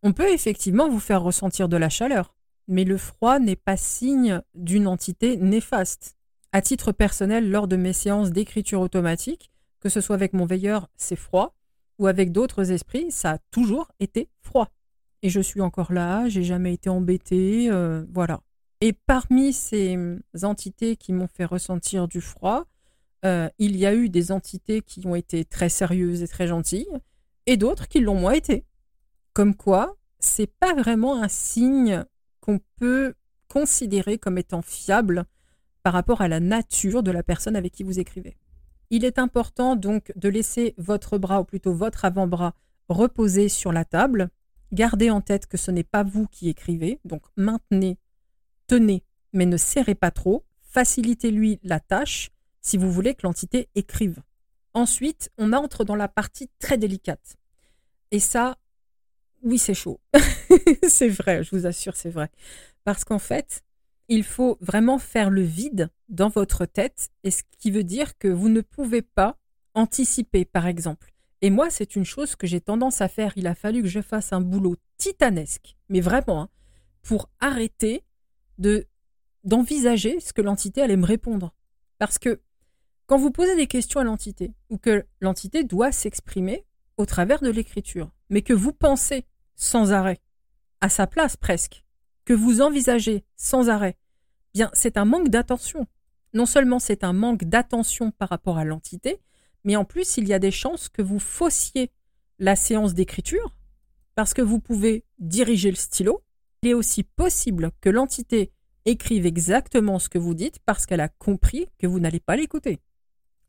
On 0.02 0.12
peut 0.12 0.30
effectivement 0.30 0.88
vous 0.88 1.00
faire 1.00 1.22
ressentir 1.22 1.68
de 1.68 1.76
la 1.76 1.88
chaleur, 1.88 2.34
mais 2.68 2.84
le 2.84 2.96
froid 2.96 3.38
n'est 3.38 3.56
pas 3.56 3.76
signe 3.76 4.42
d'une 4.54 4.86
entité 4.86 5.36
néfaste. 5.36 6.16
À 6.52 6.60
titre 6.60 6.92
personnel, 6.92 7.50
lors 7.50 7.66
de 7.66 7.76
mes 7.76 7.92
séances 7.92 8.30
d'écriture 8.30 8.80
automatique, 8.80 9.50
que 9.80 9.88
ce 9.88 10.00
soit 10.00 10.14
avec 10.14 10.34
mon 10.34 10.44
veilleur, 10.44 10.88
c'est 10.96 11.16
froid, 11.16 11.54
ou 11.98 12.06
avec 12.06 12.32
d'autres 12.32 12.70
esprits, 12.70 13.10
ça 13.10 13.32
a 13.32 13.38
toujours 13.50 13.90
été 14.00 14.28
froid. 14.40 14.68
Et 15.22 15.30
je 15.30 15.40
suis 15.40 15.60
encore 15.60 15.92
là, 15.92 16.28
j'ai 16.28 16.42
jamais 16.42 16.74
été 16.74 16.90
embêtée, 16.90 17.68
euh, 17.70 18.04
voilà. 18.12 18.40
Et 18.80 18.92
parmi 18.92 19.52
ces 19.52 19.96
entités 20.42 20.96
qui 20.96 21.12
m'ont 21.12 21.28
fait 21.28 21.44
ressentir 21.44 22.08
du 22.08 22.20
froid, 22.20 22.66
euh, 23.24 23.48
il 23.58 23.76
y 23.76 23.86
a 23.86 23.94
eu 23.94 24.08
des 24.08 24.32
entités 24.32 24.82
qui 24.82 25.06
ont 25.06 25.14
été 25.14 25.44
très 25.44 25.68
sérieuses 25.68 26.22
et 26.22 26.28
très 26.28 26.48
gentilles, 26.48 26.88
et 27.46 27.56
d'autres 27.56 27.88
qui 27.88 28.00
l'ont 28.00 28.18
moins 28.18 28.32
été. 28.32 28.64
Comme 29.32 29.54
quoi, 29.54 29.96
c'est 30.18 30.46
pas 30.46 30.74
vraiment 30.74 31.22
un 31.22 31.28
signe 31.28 32.04
qu'on 32.40 32.60
peut 32.76 33.14
considérer 33.48 34.18
comme 34.18 34.38
étant 34.38 34.62
fiable 34.62 35.24
par 35.82 35.92
rapport 35.92 36.20
à 36.20 36.28
la 36.28 36.40
nature 36.40 37.02
de 37.02 37.10
la 37.10 37.22
personne 37.22 37.56
avec 37.56 37.72
qui 37.72 37.82
vous 37.82 37.98
écrivez. 37.98 38.36
Il 38.90 39.04
est 39.04 39.18
important 39.18 39.74
donc 39.74 40.12
de 40.16 40.28
laisser 40.28 40.74
votre 40.76 41.18
bras, 41.18 41.40
ou 41.40 41.44
plutôt 41.44 41.72
votre 41.72 42.04
avant-bras, 42.04 42.54
reposer 42.88 43.48
sur 43.48 43.72
la 43.72 43.84
table. 43.84 44.28
Gardez 44.72 45.10
en 45.10 45.20
tête 45.20 45.46
que 45.46 45.56
ce 45.56 45.70
n'est 45.70 45.82
pas 45.84 46.02
vous 46.02 46.26
qui 46.26 46.48
écrivez, 46.48 47.00
donc 47.04 47.22
maintenez, 47.36 47.98
tenez, 48.66 49.02
mais 49.32 49.46
ne 49.46 49.56
serrez 49.56 49.94
pas 49.94 50.10
trop. 50.10 50.44
Facilitez-lui 50.60 51.58
la 51.62 51.80
tâche 51.80 52.30
si 52.60 52.76
vous 52.76 52.90
voulez 52.90 53.14
que 53.14 53.22
l'entité 53.24 53.68
écrive. 53.74 54.22
Ensuite, 54.74 55.30
on 55.38 55.52
entre 55.52 55.84
dans 55.84 55.96
la 55.96 56.08
partie 56.08 56.48
très 56.58 56.78
délicate. 56.78 57.36
Et 58.10 58.20
ça, 58.20 58.58
oui, 59.42 59.58
c'est 59.58 59.74
chaud. 59.74 60.00
c'est 60.88 61.08
vrai, 61.08 61.42
je 61.42 61.50
vous 61.50 61.66
assure, 61.66 61.96
c'est 61.96 62.10
vrai. 62.10 62.30
Parce 62.84 63.04
qu'en 63.04 63.18
fait, 63.18 63.62
il 64.08 64.24
faut 64.24 64.58
vraiment 64.60 64.98
faire 64.98 65.30
le 65.30 65.42
vide 65.42 65.90
dans 66.08 66.28
votre 66.28 66.66
tête, 66.66 67.08
et 67.24 67.30
ce 67.30 67.42
qui 67.58 67.70
veut 67.70 67.84
dire 67.84 68.18
que 68.18 68.28
vous 68.28 68.48
ne 68.48 68.60
pouvez 68.60 69.02
pas 69.02 69.38
anticiper, 69.74 70.44
par 70.44 70.66
exemple. 70.66 71.12
Et 71.40 71.50
moi, 71.50 71.70
c'est 71.70 71.96
une 71.96 72.04
chose 72.04 72.36
que 72.36 72.46
j'ai 72.46 72.60
tendance 72.60 73.00
à 73.00 73.08
faire. 73.08 73.32
Il 73.36 73.46
a 73.46 73.54
fallu 73.54 73.82
que 73.82 73.88
je 73.88 74.00
fasse 74.00 74.32
un 74.32 74.40
boulot 74.40 74.76
titanesque, 74.96 75.76
mais 75.88 76.00
vraiment, 76.00 76.42
hein, 76.42 76.48
pour 77.02 77.28
arrêter 77.40 78.04
de 78.58 78.86
d'envisager 79.44 80.20
ce 80.20 80.32
que 80.32 80.40
l'entité 80.40 80.82
allait 80.82 80.96
me 80.96 81.04
répondre. 81.04 81.52
Parce 81.98 82.18
que 82.18 82.40
quand 83.06 83.18
vous 83.18 83.30
posez 83.30 83.56
des 83.56 83.66
questions 83.66 84.00
à 84.00 84.04
l'entité, 84.04 84.52
ou 84.70 84.78
que 84.78 85.04
l'entité 85.20 85.64
doit 85.64 85.92
s'exprimer 85.92 86.64
au 86.96 87.06
travers 87.06 87.40
de 87.40 87.50
l'écriture, 87.50 88.10
mais 88.30 88.42
que 88.42 88.52
vous 88.52 88.72
pensez 88.72 89.24
sans 89.56 89.92
arrêt, 89.92 90.20
à 90.80 90.88
sa 90.88 91.06
place 91.06 91.36
presque, 91.36 91.84
que 92.24 92.32
vous 92.32 92.60
envisagez 92.60 93.24
sans 93.36 93.68
arrêt, 93.68 93.96
bien 94.54 94.70
c'est 94.72 94.96
un 94.96 95.04
manque 95.04 95.28
d'attention. 95.28 95.86
Non 96.34 96.46
seulement 96.46 96.78
c'est 96.78 97.04
un 97.04 97.12
manque 97.12 97.44
d'attention 97.44 98.10
par 98.10 98.28
rapport 98.28 98.58
à 98.58 98.64
l'entité, 98.64 99.20
mais 99.64 99.76
en 99.76 99.84
plus 99.84 100.16
il 100.16 100.26
y 100.28 100.32
a 100.32 100.38
des 100.38 100.50
chances 100.50 100.88
que 100.88 101.02
vous 101.02 101.18
faussiez 101.18 101.90
la 102.38 102.56
séance 102.56 102.94
d'écriture, 102.94 103.56
parce 104.14 104.34
que 104.34 104.42
vous 104.42 104.60
pouvez 104.60 105.04
diriger 105.18 105.70
le 105.70 105.76
stylo. 105.76 106.22
Il 106.62 106.70
est 106.70 106.74
aussi 106.74 107.02
possible 107.02 107.72
que 107.80 107.90
l'entité 107.90 108.52
écrive 108.84 109.26
exactement 109.26 109.98
ce 109.98 110.08
que 110.08 110.18
vous 110.18 110.34
dites 110.34 110.58
parce 110.64 110.86
qu'elle 110.86 111.00
a 111.00 111.08
compris 111.08 111.66
que 111.78 111.86
vous 111.86 112.00
n'allez 112.00 112.20
pas 112.20 112.36
l'écouter. 112.36 112.80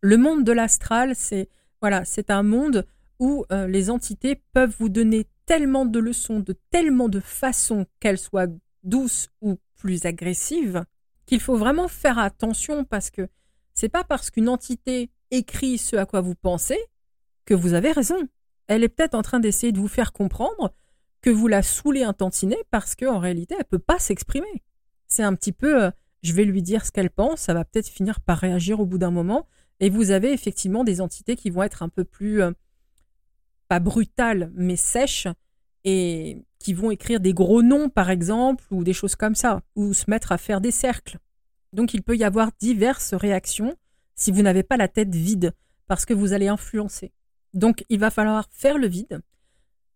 Le 0.06 0.18
monde 0.18 0.44
de 0.44 0.52
l'astral, 0.52 1.16
c'est 1.16 1.48
voilà, 1.80 2.04
c'est 2.04 2.30
un 2.30 2.44
monde 2.44 2.86
où 3.20 3.46
euh, 3.54 3.68
les 3.68 3.89
entités 3.89 4.36
peuvent 4.52 4.76
vous 4.78 4.89
donner 4.89 5.28
tellement 5.46 5.86
de 5.86 5.98
leçons, 5.98 6.42
de 6.42 6.58
tellement 6.72 7.08
de 7.08 7.22
façons 7.22 7.86
qu'elles 8.02 8.18
soient 8.18 8.48
douces 8.84 9.30
ou 9.39 9.60
plus 9.78 10.06
agressives, 10.06 10.84
qu'il 11.26 11.39
faut 11.39 11.56
vraiment 11.56 11.88
faire 11.88 12.20
attention 12.20 12.84
parce 12.84 13.12
que 13.12 13.30
c'est 13.74 13.88
pas 13.88 14.04
parce 14.04 14.30
qu'une 14.30 14.50
entité 14.50 15.10
écrit 15.32 15.78
ce 15.78 15.96
à 15.96 16.06
quoi 16.06 16.20
vous 16.20 16.36
pensez 16.36 16.80
que 17.46 17.54
vous 17.54 17.74
avez 17.74 17.94
raison. 17.94 18.28
Elle 18.68 18.84
est 18.84 18.89
peut-être 18.89 19.16
en 19.16 19.22
train 19.22 19.39
d'essayer 19.39 19.72
de 19.72 19.80
vous 19.80 19.88
faire 19.88 20.12
comprendre 20.12 20.74
que 21.22 21.30
vous 21.30 21.48
la 21.48 21.63
saoulez 21.63 22.04
un 22.04 22.13
tantinet 22.13 22.62
parce 22.72 22.96
qu'en 22.96 23.20
réalité, 23.20 23.56
elle 23.58 23.63
peut 23.63 23.80
pas 23.80 24.00
s'exprimer. 24.00 24.63
C'est 25.08 25.24
un 25.24 25.34
petit 25.34 25.54
peu, 25.54 25.86
euh, 25.86 25.92
je 26.24 26.34
vais 26.34 26.44
lui 26.44 26.62
dire 26.62 26.86
ce 26.86 26.92
qu'elle 26.92 27.10
pense, 27.10 27.39
ça 27.39 27.54
va 27.54 27.63
peut-être 27.63 27.88
finir 27.88 28.20
par 28.20 28.39
réagir 28.39 28.82
au 28.82 28.86
bout 28.86 28.98
d'un 28.98 29.12
moment, 29.12 29.48
et 29.80 29.90
vous 29.90 30.12
avez 30.12 30.32
effectivement 30.32 30.84
des 30.84 31.02
entités 31.02 31.36
qui 31.36 31.50
vont 31.50 31.64
être 31.64 31.84
un 31.84 31.90
peu 31.90 32.04
plus, 32.04 32.42
euh, 32.42 32.52
pas 33.68 33.80
brutales, 33.80 34.52
mais 34.56 34.76
sèches, 34.76 35.28
et 35.84 36.38
qui 36.60 36.74
vont 36.74 36.92
écrire 36.92 37.20
des 37.20 37.34
gros 37.34 37.62
noms, 37.62 37.90
par 37.90 38.10
exemple, 38.10 38.64
ou 38.72 38.84
des 38.84 38.94
choses 38.94 39.16
comme 39.16 39.36
ça, 39.36 39.62
ou 39.76 39.94
se 39.94 40.10
mettre 40.10 40.32
à 40.32 40.38
faire 40.38 40.62
des 40.62 40.72
cercles. 40.72 41.20
Donc 41.74 41.94
il 41.94 42.04
peut 42.04 42.16
y 42.16 42.24
avoir 42.24 42.52
diverses 42.60 43.14
réactions 43.14 43.76
si 44.16 44.32
vous 44.32 44.44
n'avez 44.44 44.64
pas 44.64 44.78
la 44.78 44.88
tête 44.88 45.14
vide, 45.14 45.54
parce 45.88 46.06
que 46.06 46.14
vous 46.14 46.34
allez 46.34 46.48
influencer. 46.48 47.12
Donc 47.54 47.84
il 47.90 48.00
va 48.00 48.12
falloir 48.12 48.48
faire 48.52 48.78
le 48.78 48.88
vide, 48.88 49.22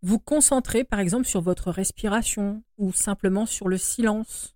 vous 0.01 0.19
concentrer 0.19 0.83
par 0.83 0.99
exemple 0.99 1.25
sur 1.25 1.41
votre 1.41 1.71
respiration 1.71 2.63
ou 2.77 2.91
simplement 2.91 3.45
sur 3.45 3.67
le 3.67 3.77
silence 3.77 4.55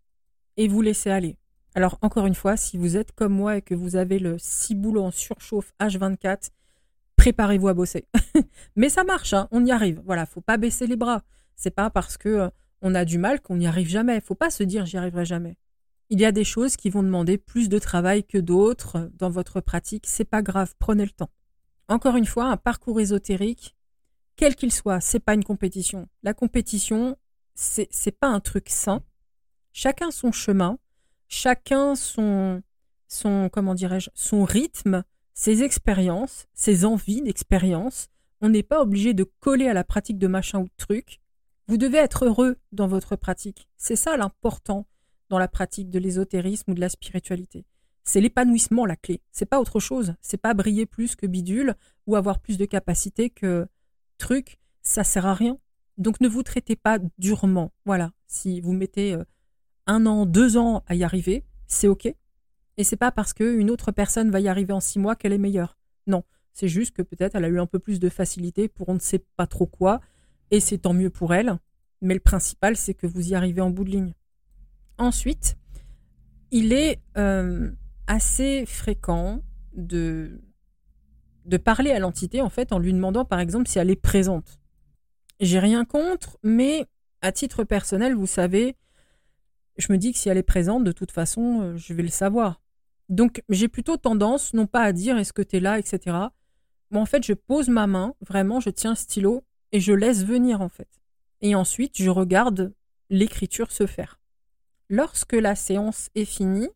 et 0.57 0.67
vous 0.67 0.81
laisser 0.81 1.09
aller. 1.09 1.37
Alors 1.73 1.97
encore 2.01 2.25
une 2.25 2.35
fois, 2.35 2.57
si 2.57 2.77
vous 2.77 2.97
êtes 2.97 3.13
comme 3.13 3.33
moi 3.33 3.57
et 3.57 3.61
que 3.61 3.75
vous 3.75 3.95
avez 3.95 4.19
le 4.19 4.37
ciboulot 4.37 5.03
en 5.03 5.11
surchauffe 5.11 5.73
H24, 5.79 6.49
préparez-vous 7.15 7.69
à 7.69 7.73
bosser. 7.73 8.07
Mais 8.75 8.89
ça 8.89 9.03
marche, 9.03 9.33
hein, 9.33 9.47
on 9.51 9.65
y 9.65 9.71
arrive. 9.71 10.01
Voilà, 10.05 10.25
faut 10.25 10.41
pas 10.41 10.57
baisser 10.57 10.87
les 10.87 10.97
bras. 10.97 11.21
C'est 11.55 11.71
pas 11.71 11.89
parce 11.89 12.17
que 12.17 12.29
euh, 12.29 12.49
on 12.81 12.95
a 12.95 13.05
du 13.05 13.17
mal 13.17 13.41
qu'on 13.41 13.57
n'y 13.57 13.67
arrive 13.67 13.87
jamais. 13.87 14.19
Faut 14.19 14.35
pas 14.35 14.49
se 14.49 14.63
dire 14.63 14.85
j'y 14.85 14.97
arriverai 14.97 15.25
jamais. 15.25 15.57
Il 16.09 16.19
y 16.19 16.25
a 16.25 16.33
des 16.33 16.43
choses 16.43 16.75
qui 16.75 16.89
vont 16.89 17.03
demander 17.03 17.37
plus 17.37 17.69
de 17.69 17.79
travail 17.79 18.25
que 18.25 18.37
d'autres 18.37 19.09
dans 19.17 19.29
votre 19.29 19.61
pratique. 19.61 20.05
C'est 20.07 20.25
pas 20.25 20.41
grave, 20.41 20.73
prenez 20.77 21.05
le 21.05 21.11
temps. 21.11 21.29
Encore 21.87 22.17
une 22.17 22.25
fois, 22.25 22.45
un 22.45 22.57
parcours 22.57 22.99
ésotérique, 22.99 23.77
quel 24.35 24.55
qu'il 24.55 24.73
soit, 24.73 24.99
c'est 24.99 25.19
pas 25.19 25.35
une 25.35 25.43
compétition. 25.43 26.09
La 26.23 26.33
compétition, 26.33 27.17
c'est 27.53 27.87
c'est 27.91 28.17
pas 28.17 28.27
un 28.27 28.41
truc 28.41 28.69
sain. 28.69 29.03
Chacun 29.71 30.11
son 30.11 30.33
chemin, 30.33 30.79
chacun 31.31 31.95
son 31.95 32.61
son 33.07 33.49
comment 33.51 33.73
dirais-je, 33.73 34.09
son 34.13 34.45
rythme, 34.45 35.03
ses 35.33 35.63
expériences, 35.63 36.47
ses 36.53 36.85
envies 36.85 37.21
d'expérience. 37.21 38.07
On 38.41 38.49
n'est 38.49 38.63
pas 38.63 38.81
obligé 38.81 39.13
de 39.13 39.23
coller 39.39 39.67
à 39.67 39.73
la 39.73 39.83
pratique 39.83 40.17
de 40.17 40.27
machin 40.27 40.59
ou 40.59 40.65
de 40.65 40.73
truc. 40.77 41.19
Vous 41.67 41.77
devez 41.77 41.97
être 41.97 42.25
heureux 42.25 42.57
dans 42.71 42.87
votre 42.87 43.15
pratique. 43.15 43.67
C'est 43.77 43.95
ça 43.95 44.17
l'important 44.17 44.87
dans 45.29 45.39
la 45.39 45.47
pratique 45.47 45.89
de 45.89 45.99
l'ésotérisme 45.99 46.71
ou 46.71 46.73
de 46.73 46.79
la 46.79 46.89
spiritualité. 46.89 47.65
C'est 48.03 48.21
l'épanouissement 48.21 48.85
la 48.85 48.95
clé. 48.95 49.21
C'est 49.31 49.45
pas 49.45 49.59
autre 49.59 49.79
chose. 49.79 50.15
C'est 50.21 50.41
pas 50.41 50.53
briller 50.53 50.85
plus 50.85 51.15
que 51.15 51.27
bidule 51.27 51.75
ou 52.07 52.15
avoir 52.15 52.39
plus 52.39 52.57
de 52.57 52.65
capacité 52.65 53.29
que 53.29 53.67
truc. 54.17 54.59
Ça 54.81 55.03
sert 55.03 55.25
à 55.25 55.33
rien. 55.33 55.57
Donc 55.97 56.19
ne 56.19 56.27
vous 56.27 56.43
traitez 56.43 56.75
pas 56.75 56.97
durement. 57.17 57.71
Voilà. 57.85 58.11
Si 58.27 58.59
vous 58.59 58.73
mettez 58.73 59.13
euh, 59.13 59.23
un 59.87 60.05
an, 60.05 60.25
deux 60.25 60.57
ans 60.57 60.83
à 60.87 60.95
y 60.95 61.03
arriver, 61.03 61.43
c'est 61.67 61.87
ok. 61.87 62.13
Et 62.77 62.83
c'est 62.83 62.95
pas 62.97 63.11
parce 63.11 63.33
qu'une 63.33 63.69
autre 63.69 63.91
personne 63.91 64.31
va 64.31 64.39
y 64.39 64.47
arriver 64.47 64.73
en 64.73 64.79
six 64.79 64.99
mois 64.99 65.15
qu'elle 65.15 65.33
est 65.33 65.37
meilleure. 65.37 65.77
Non. 66.07 66.23
C'est 66.53 66.67
juste 66.67 66.95
que 66.95 67.01
peut-être 67.01 67.35
elle 67.35 67.45
a 67.45 67.49
eu 67.49 67.59
un 67.59 67.65
peu 67.65 67.79
plus 67.79 67.99
de 67.99 68.09
facilité 68.09 68.67
pour 68.67 68.89
on 68.89 68.95
ne 68.95 68.99
sait 68.99 69.23
pas 69.37 69.47
trop 69.47 69.67
quoi. 69.67 70.01
Et 70.51 70.59
c'est 70.59 70.79
tant 70.79 70.93
mieux 70.93 71.09
pour 71.09 71.33
elle. 71.33 71.57
Mais 72.01 72.13
le 72.13 72.19
principal, 72.19 72.75
c'est 72.75 72.93
que 72.93 73.07
vous 73.07 73.29
y 73.29 73.35
arrivez 73.35 73.61
en 73.61 73.69
bout 73.69 73.83
de 73.83 73.91
ligne. 73.91 74.13
Ensuite, 74.97 75.57
il 76.51 76.73
est 76.73 76.99
euh, 77.17 77.71
assez 78.07 78.65
fréquent 78.65 79.41
de, 79.73 80.41
de 81.45 81.57
parler 81.57 81.91
à 81.91 81.99
l'entité 81.99 82.41
en 82.41 82.49
fait 82.49 82.73
en 82.73 82.79
lui 82.79 82.93
demandant 82.93 83.23
par 83.23 83.39
exemple 83.39 83.67
si 83.67 83.79
elle 83.79 83.89
est 83.89 83.95
présente. 83.95 84.59
J'ai 85.39 85.59
rien 85.59 85.85
contre, 85.85 86.37
mais 86.43 86.85
à 87.21 87.31
titre 87.31 87.63
personnel, 87.63 88.13
vous 88.13 88.27
savez, 88.27 88.75
je 89.77 89.91
me 89.91 89.97
dis 89.97 90.11
que 90.11 90.17
si 90.17 90.29
elle 90.29 90.37
est 90.37 90.43
présente, 90.43 90.83
de 90.83 90.91
toute 90.91 91.11
façon, 91.11 91.61
euh, 91.61 91.77
je 91.77 91.93
vais 91.93 92.03
le 92.03 92.09
savoir. 92.09 92.61
Donc 93.09 93.43
j'ai 93.49 93.67
plutôt 93.67 93.97
tendance 93.97 94.53
non 94.53 94.67
pas 94.67 94.81
à 94.81 94.93
dire 94.93 95.17
est-ce 95.17 95.33
que 95.33 95.41
tu 95.41 95.57
es 95.57 95.59
là, 95.59 95.79
etc. 95.79 96.17
Mais 96.91 96.99
en 96.99 97.05
fait, 97.05 97.25
je 97.25 97.33
pose 97.33 97.69
ma 97.69 97.87
main, 97.87 98.15
vraiment, 98.21 98.59
je 98.59 98.69
tiens 98.69 98.91
un 98.91 98.95
stylo 98.95 99.43
et 99.71 99.79
je 99.79 99.93
laisse 99.93 100.25
venir 100.25 100.61
en 100.61 100.69
fait. 100.69 100.89
Et 101.41 101.55
ensuite, 101.55 101.93
je 101.97 102.09
regarde 102.09 102.73
l'écriture 103.09 103.71
se 103.71 103.85
faire. 103.85 104.19
Lorsque 104.89 105.33
la 105.33 105.55
séance 105.55 106.09
est 106.15 106.25
finie, 106.25 106.69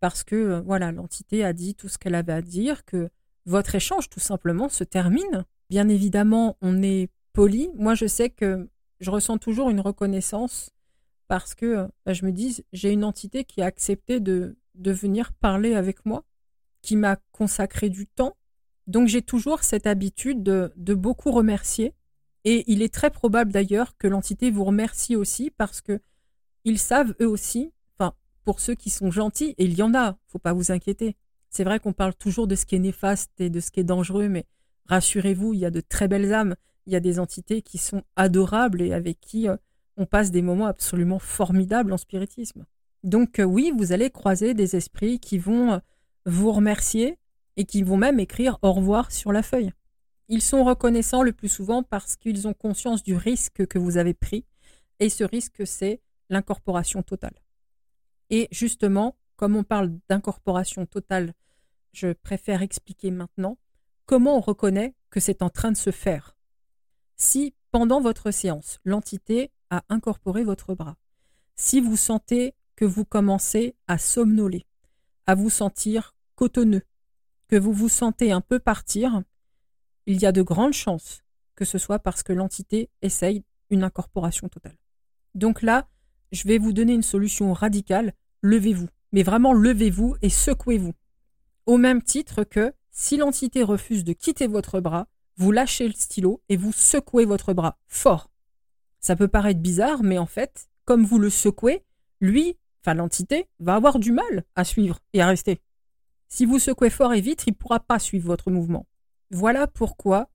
parce 0.00 0.22
que 0.22 0.36
euh, 0.36 0.60
voilà, 0.60 0.92
l'entité 0.92 1.44
a 1.44 1.52
dit 1.52 1.74
tout 1.74 1.88
ce 1.88 1.98
qu'elle 1.98 2.14
avait 2.14 2.32
à 2.32 2.42
dire, 2.42 2.84
que 2.84 3.08
votre 3.46 3.74
échange 3.74 4.08
tout 4.08 4.20
simplement 4.20 4.68
se 4.68 4.84
termine. 4.84 5.44
Bien 5.70 5.88
évidemment, 5.88 6.56
on 6.60 6.82
est 6.82 7.08
poli. 7.32 7.70
Moi, 7.76 7.94
je 7.94 8.06
sais 8.06 8.30
que 8.30 8.68
je 9.00 9.10
ressens 9.10 9.38
toujours 9.38 9.70
une 9.70 9.80
reconnaissance 9.80 10.73
parce 11.28 11.54
que 11.54 11.66
euh, 11.66 11.88
bah, 12.06 12.12
je 12.12 12.24
me 12.24 12.32
dis, 12.32 12.64
j'ai 12.72 12.90
une 12.90 13.04
entité 13.04 13.44
qui 13.44 13.62
a 13.62 13.66
accepté 13.66 14.20
de, 14.20 14.56
venir 14.74 15.32
parler 15.32 15.74
avec 15.74 16.04
moi, 16.04 16.24
qui 16.82 16.96
m'a 16.96 17.16
consacré 17.32 17.88
du 17.88 18.06
temps. 18.06 18.36
Donc 18.86 19.08
j'ai 19.08 19.22
toujours 19.22 19.62
cette 19.62 19.86
habitude 19.86 20.42
de, 20.42 20.94
beaucoup 20.94 21.30
remercier. 21.30 21.94
Et 22.44 22.64
il 22.70 22.82
est 22.82 22.92
très 22.92 23.10
probable 23.10 23.52
d'ailleurs 23.52 23.96
que 23.96 24.06
l'entité 24.06 24.50
vous 24.50 24.64
remercie 24.64 25.16
aussi 25.16 25.50
parce 25.50 25.80
que 25.80 26.00
ils 26.64 26.78
savent 26.78 27.14
eux 27.20 27.28
aussi 27.28 27.72
pour 28.44 28.60
ceux 28.60 28.74
qui 28.74 28.90
sont 28.90 29.10
gentils, 29.10 29.54
et 29.58 29.64
il 29.64 29.74
y 29.74 29.82
en 29.82 29.94
a, 29.94 30.16
faut 30.28 30.38
pas 30.38 30.52
vous 30.52 30.70
inquiéter. 30.70 31.16
C'est 31.50 31.64
vrai 31.64 31.80
qu'on 31.80 31.92
parle 31.92 32.14
toujours 32.14 32.46
de 32.46 32.54
ce 32.54 32.66
qui 32.66 32.76
est 32.76 32.80
néfaste 32.80 33.32
et 33.40 33.50
de 33.50 33.60
ce 33.60 33.70
qui 33.70 33.80
est 33.80 33.84
dangereux, 33.84 34.28
mais 34.28 34.44
rassurez-vous, 34.86 35.54
il 35.54 35.60
y 35.60 35.64
a 35.64 35.70
de 35.70 35.80
très 35.80 36.08
belles 36.08 36.32
âmes, 36.32 36.54
il 36.86 36.92
y 36.92 36.96
a 36.96 37.00
des 37.00 37.18
entités 37.18 37.62
qui 37.62 37.78
sont 37.78 38.02
adorables 38.16 38.82
et 38.82 38.92
avec 38.92 39.20
qui 39.20 39.48
euh, 39.48 39.56
on 39.96 40.06
passe 40.06 40.30
des 40.30 40.42
moments 40.42 40.66
absolument 40.66 41.18
formidables 41.18 41.92
en 41.92 41.96
spiritisme. 41.96 42.64
Donc 43.02 43.38
euh, 43.38 43.44
oui, 43.44 43.72
vous 43.76 43.92
allez 43.92 44.10
croiser 44.10 44.54
des 44.54 44.76
esprits 44.76 45.20
qui 45.20 45.38
vont 45.38 45.74
euh, 45.74 45.78
vous 46.26 46.52
remercier 46.52 47.18
et 47.56 47.64
qui 47.64 47.82
vont 47.82 47.96
même 47.96 48.18
écrire 48.18 48.58
au 48.62 48.72
revoir 48.72 49.12
sur 49.12 49.32
la 49.32 49.42
feuille. 49.42 49.72
Ils 50.28 50.42
sont 50.42 50.64
reconnaissants 50.64 51.22
le 51.22 51.32
plus 51.32 51.48
souvent 51.48 51.82
parce 51.82 52.16
qu'ils 52.16 52.48
ont 52.48 52.54
conscience 52.54 53.02
du 53.02 53.14
risque 53.14 53.66
que 53.66 53.78
vous 53.78 53.98
avez 53.98 54.14
pris, 54.14 54.44
et 55.00 55.10
ce 55.10 55.24
risque, 55.24 55.66
c'est 55.66 56.00
l'incorporation 56.30 57.02
totale. 57.02 57.34
Et 58.30 58.48
justement, 58.50 59.16
comme 59.36 59.56
on 59.56 59.64
parle 59.64 59.92
d'incorporation 60.08 60.86
totale, 60.86 61.34
je 61.92 62.12
préfère 62.12 62.62
expliquer 62.62 63.10
maintenant 63.10 63.58
comment 64.06 64.38
on 64.38 64.40
reconnaît 64.40 64.94
que 65.10 65.20
c'est 65.20 65.42
en 65.42 65.50
train 65.50 65.72
de 65.72 65.76
se 65.76 65.90
faire. 65.90 66.36
Si, 67.16 67.54
pendant 67.70 68.00
votre 68.00 68.30
séance, 68.30 68.78
l'entité 68.84 69.50
a 69.74 69.84
incorporé 69.88 70.44
votre 70.44 70.74
bras, 70.74 70.96
si 71.56 71.80
vous 71.80 71.96
sentez 71.96 72.54
que 72.76 72.84
vous 72.84 73.04
commencez 73.04 73.76
à 73.86 73.98
somnoler, 73.98 74.66
à 75.26 75.34
vous 75.34 75.50
sentir 75.50 76.14
cotonneux, 76.34 76.82
que 77.48 77.56
vous 77.56 77.72
vous 77.72 77.88
sentez 77.88 78.32
un 78.32 78.40
peu 78.40 78.58
partir, 78.58 79.22
il 80.06 80.20
y 80.20 80.26
a 80.26 80.32
de 80.32 80.42
grandes 80.42 80.72
chances 80.72 81.24
que 81.54 81.64
ce 81.64 81.78
soit 81.78 81.98
parce 81.98 82.22
que 82.22 82.32
l'entité 82.32 82.90
essaye 83.02 83.44
une 83.70 83.84
incorporation 83.84 84.48
totale. 84.48 84.76
Donc 85.34 85.62
là, 85.62 85.88
je 86.32 86.46
vais 86.46 86.58
vous 86.58 86.72
donner 86.72 86.94
une 86.94 87.02
solution 87.02 87.52
radicale, 87.52 88.12
levez-vous. 88.42 88.88
Mais 89.12 89.22
vraiment, 89.22 89.52
levez-vous 89.52 90.16
et 90.22 90.28
secouez-vous. 90.28 90.94
Au 91.66 91.76
même 91.76 92.02
titre 92.02 92.44
que 92.44 92.72
si 92.90 93.16
l'entité 93.16 93.62
refuse 93.62 94.04
de 94.04 94.12
quitter 94.12 94.46
votre 94.46 94.80
bras, 94.80 95.06
vous 95.36 95.52
lâchez 95.52 95.86
le 95.86 95.94
stylo 95.94 96.42
et 96.48 96.56
vous 96.56 96.72
secouez 96.72 97.24
votre 97.24 97.54
bras 97.54 97.78
fort. 97.86 98.30
Ça 99.04 99.16
peut 99.16 99.28
paraître 99.28 99.60
bizarre, 99.60 100.02
mais 100.02 100.16
en 100.16 100.24
fait, 100.24 100.70
comme 100.86 101.04
vous 101.04 101.18
le 101.18 101.28
secouez, 101.28 101.84
lui, 102.22 102.56
enfin 102.80 102.94
l'entité, 102.94 103.50
va 103.58 103.74
avoir 103.74 103.98
du 103.98 104.12
mal 104.12 104.44
à 104.56 104.64
suivre 104.64 104.98
et 105.12 105.20
à 105.20 105.26
rester. 105.26 105.60
Si 106.28 106.46
vous 106.46 106.58
secouez 106.58 106.88
fort 106.88 107.12
et 107.12 107.20
vite, 107.20 107.44
il 107.46 107.50
ne 107.50 107.54
pourra 107.56 107.80
pas 107.80 107.98
suivre 107.98 108.24
votre 108.24 108.50
mouvement. 108.50 108.86
Voilà 109.30 109.66
pourquoi 109.66 110.30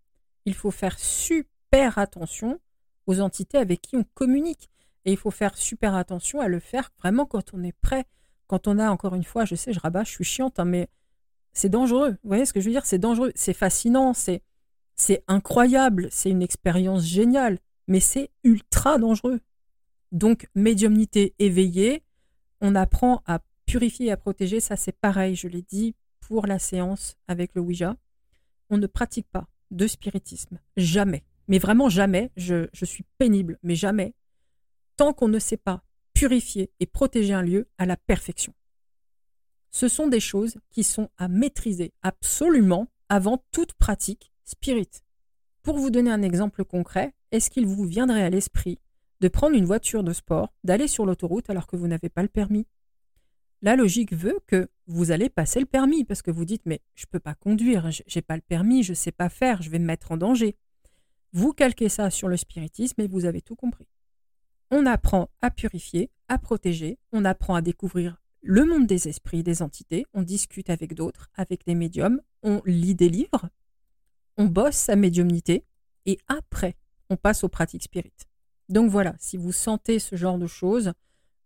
il 0.46 0.54
faut 0.54 0.70
faire 0.70 1.00
super 1.00 1.98
attention 1.98 2.60
aux 3.08 3.22
entités 3.22 3.58
avec 3.58 3.82
qui 3.82 3.96
on 3.96 4.06
communique. 4.14 4.70
Et 5.04 5.14
il 5.14 5.18
faut 5.18 5.32
faire 5.32 5.58
super 5.58 5.96
attention 5.96 6.40
à 6.40 6.48
le 6.48 6.60
faire 6.60 6.92
vraiment 7.00 7.26
quand 7.26 7.56
on 7.56 7.64
est 7.64 7.76
prêt. 7.82 8.06
Quand 8.46 8.68
on 8.68 8.78
a, 8.78 8.92
encore 8.92 9.16
une 9.16 9.24
fois, 9.24 9.46
je 9.46 9.56
sais, 9.56 9.74
je 9.74 9.80
rabats, 9.80 10.04
je 10.04 10.12
suis 10.12 10.24
chiante, 10.24 10.60
hein, 10.60 10.66
mais 10.66 10.90
c'est 11.54 11.70
dangereux. 11.70 12.12
Vous 12.12 12.30
voyez 12.30 12.46
ce 12.46 12.54
que 12.54 12.60
je 12.60 12.66
veux 12.66 12.72
dire? 12.72 12.86
C'est 12.86 13.00
dangereux, 13.00 13.32
c'est 13.34 13.54
fascinant, 13.54 14.14
c'est, 14.14 14.44
c'est 14.96 15.24
incroyable, 15.28 16.08
c'est 16.12 16.30
une 16.30 16.44
expérience 16.44 17.04
géniale, 17.04 17.58
mais 17.90 18.00
c'est 18.00 18.30
ultra 18.44 18.98
dangereux. 18.98 19.42
Donc, 20.14 20.48
médiumnité 20.56 21.36
éveillée, 21.40 22.04
on 22.62 22.76
apprend 22.76 23.22
à 23.26 23.42
purifier 23.66 24.08
et 24.08 24.12
à 24.12 24.18
protéger, 24.18 24.60
ça 24.60 24.78
c'est 24.78 24.98
pareil, 24.98 25.36
je 25.36 25.48
l'ai 25.48 25.64
dit 25.64 25.96
pour 26.22 26.48
la 26.48 26.60
séance 26.60 27.18
avec 27.28 27.54
le 27.56 27.62
Ouija. 27.62 27.98
On 28.70 28.78
ne 28.78 28.88
pratique 28.88 29.28
pas 29.30 29.48
de 29.72 29.88
spiritisme, 29.88 30.60
jamais. 30.78 31.24
Mais 31.48 31.58
vraiment 31.58 31.90
jamais, 31.90 32.32
je, 32.38 32.68
je 32.74 32.86
suis 32.86 33.06
pénible, 33.18 33.58
mais 33.64 33.76
jamais 33.76 34.14
tant 34.96 35.14
qu'on 35.14 35.28
ne 35.28 35.40
sait 35.40 35.58
pas 35.58 35.84
purifier 36.14 36.72
et 36.80 36.86
protéger 36.86 37.34
un 37.34 37.42
lieu 37.42 37.68
à 37.78 37.86
la 37.86 37.98
perfection. 37.98 38.54
Ce 39.72 39.88
sont 39.88 40.08
des 40.08 40.20
choses 40.20 40.58
qui 40.70 40.84
sont 40.84 41.10
à 41.18 41.28
maîtriser 41.28 41.94
absolument 42.02 42.88
avant 43.08 43.44
toute 43.52 43.74
pratique 43.74 44.32
spirit. 44.44 44.90
Pour 45.70 45.78
vous 45.78 45.92
donner 45.92 46.10
un 46.10 46.24
exemple 46.24 46.66
concret, 46.66 47.14
est-ce 47.30 47.52
qu'il 47.52 47.68
vous 47.68 47.86
viendrait 47.86 48.24
à 48.24 48.32
l'esprit 48.32 48.80
de 49.22 49.28
prendre 49.28 49.56
une 49.56 49.66
voiture 49.66 50.04
de 50.04 50.14
sport, 50.14 50.52
d'aller 50.64 50.88
sur 50.88 51.06
l'autoroute 51.06 51.48
alors 51.52 51.68
que 51.68 51.76
vous 51.76 51.88
n'avez 51.88 52.10
pas 52.10 52.24
le 52.24 52.28
permis? 52.28 52.66
La 53.62 53.76
logique 53.76 54.12
veut 54.12 54.40
que 54.48 54.68
vous 54.88 55.12
allez 55.12 55.30
passer 55.30 55.60
le 55.60 55.68
permis 55.68 56.06
parce 56.06 56.24
que 56.24 56.32
vous 56.32 56.44
dites 56.44 56.64
mais 56.66 56.82
je 56.96 57.06
ne 57.06 57.12
peux 57.12 57.20
pas 57.20 57.36
conduire, 57.36 57.88
j'ai 58.08 58.24
pas 58.24 58.36
le 58.36 58.42
permis, 58.42 58.82
je 58.82 58.94
ne 58.94 58.96
sais 58.96 59.12
pas 59.12 59.30
faire, 59.30 59.62
je 59.62 59.70
vais 59.70 59.78
me 59.78 59.86
mettre 59.86 60.12
en 60.12 60.18
danger. 60.18 60.56
Vous 61.34 61.54
calquez 61.54 61.88
ça 61.88 62.10
sur 62.10 62.30
le 62.30 62.38
spiritisme 62.38 63.00
et 63.02 63.08
vous 63.08 63.26
avez 63.26 63.44
tout 63.44 63.56
compris 63.56 63.86
on 64.72 64.88
apprend 64.88 65.30
à 65.44 65.52
purifier, 65.52 66.10
à 66.30 66.40
protéger, 66.40 66.98
on 67.12 67.26
apprend 67.26 67.54
à 67.54 67.62
découvrir 67.62 68.20
le 68.42 68.66
monde 68.66 68.88
des 68.88 69.08
esprits, 69.08 69.44
des 69.44 69.62
entités, 69.62 70.08
on 70.16 70.24
discute 70.24 70.72
avec 70.72 70.96
d'autres, 70.96 71.30
avec 71.36 71.64
des 71.68 71.76
médiums, 71.76 72.22
on 72.42 72.64
lit 72.66 72.96
des 72.96 73.10
livres, 73.10 73.52
on 74.40 74.46
bosse 74.46 74.76
sa 74.76 74.96
médiumnité, 74.96 75.66
et 76.06 76.18
après, 76.28 76.76
on 77.10 77.18
passe 77.18 77.44
aux 77.44 77.50
pratiques 77.50 77.84
spirites. 77.84 78.26
Donc 78.70 78.90
voilà, 78.90 79.14
si 79.20 79.36
vous 79.38 79.52
sentez 79.52 80.00
ce 80.00 80.16
genre 80.16 80.38
de 80.38 80.48
choses, 80.48 80.94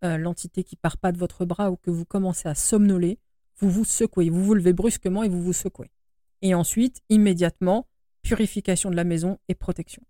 euh, 0.06 0.18
l'entité 0.18 0.64
qui 0.64 0.76
part 0.76 0.98
pas 0.98 1.12
de 1.12 1.18
votre 1.18 1.44
bras 1.44 1.72
ou 1.72 1.76
que 1.76 1.90
vous 1.90 2.06
commencez 2.06 2.48
à 2.48 2.56
somnoler, 2.56 3.18
vous 3.58 3.70
vous 3.70 3.84
secouez, 3.84 4.30
vous 4.30 4.44
vous 4.44 4.54
levez 4.54 4.74
brusquement 4.74 5.24
et 5.24 5.30
vous 5.30 5.42
vous 5.42 5.54
secouez. 5.54 5.90
Et 6.44 6.54
ensuite, 6.54 7.02
immédiatement, 7.10 7.88
purification 8.22 8.92
de 8.92 8.96
la 8.96 9.06
maison 9.06 9.40
et 9.48 9.56
protection. 9.56 10.04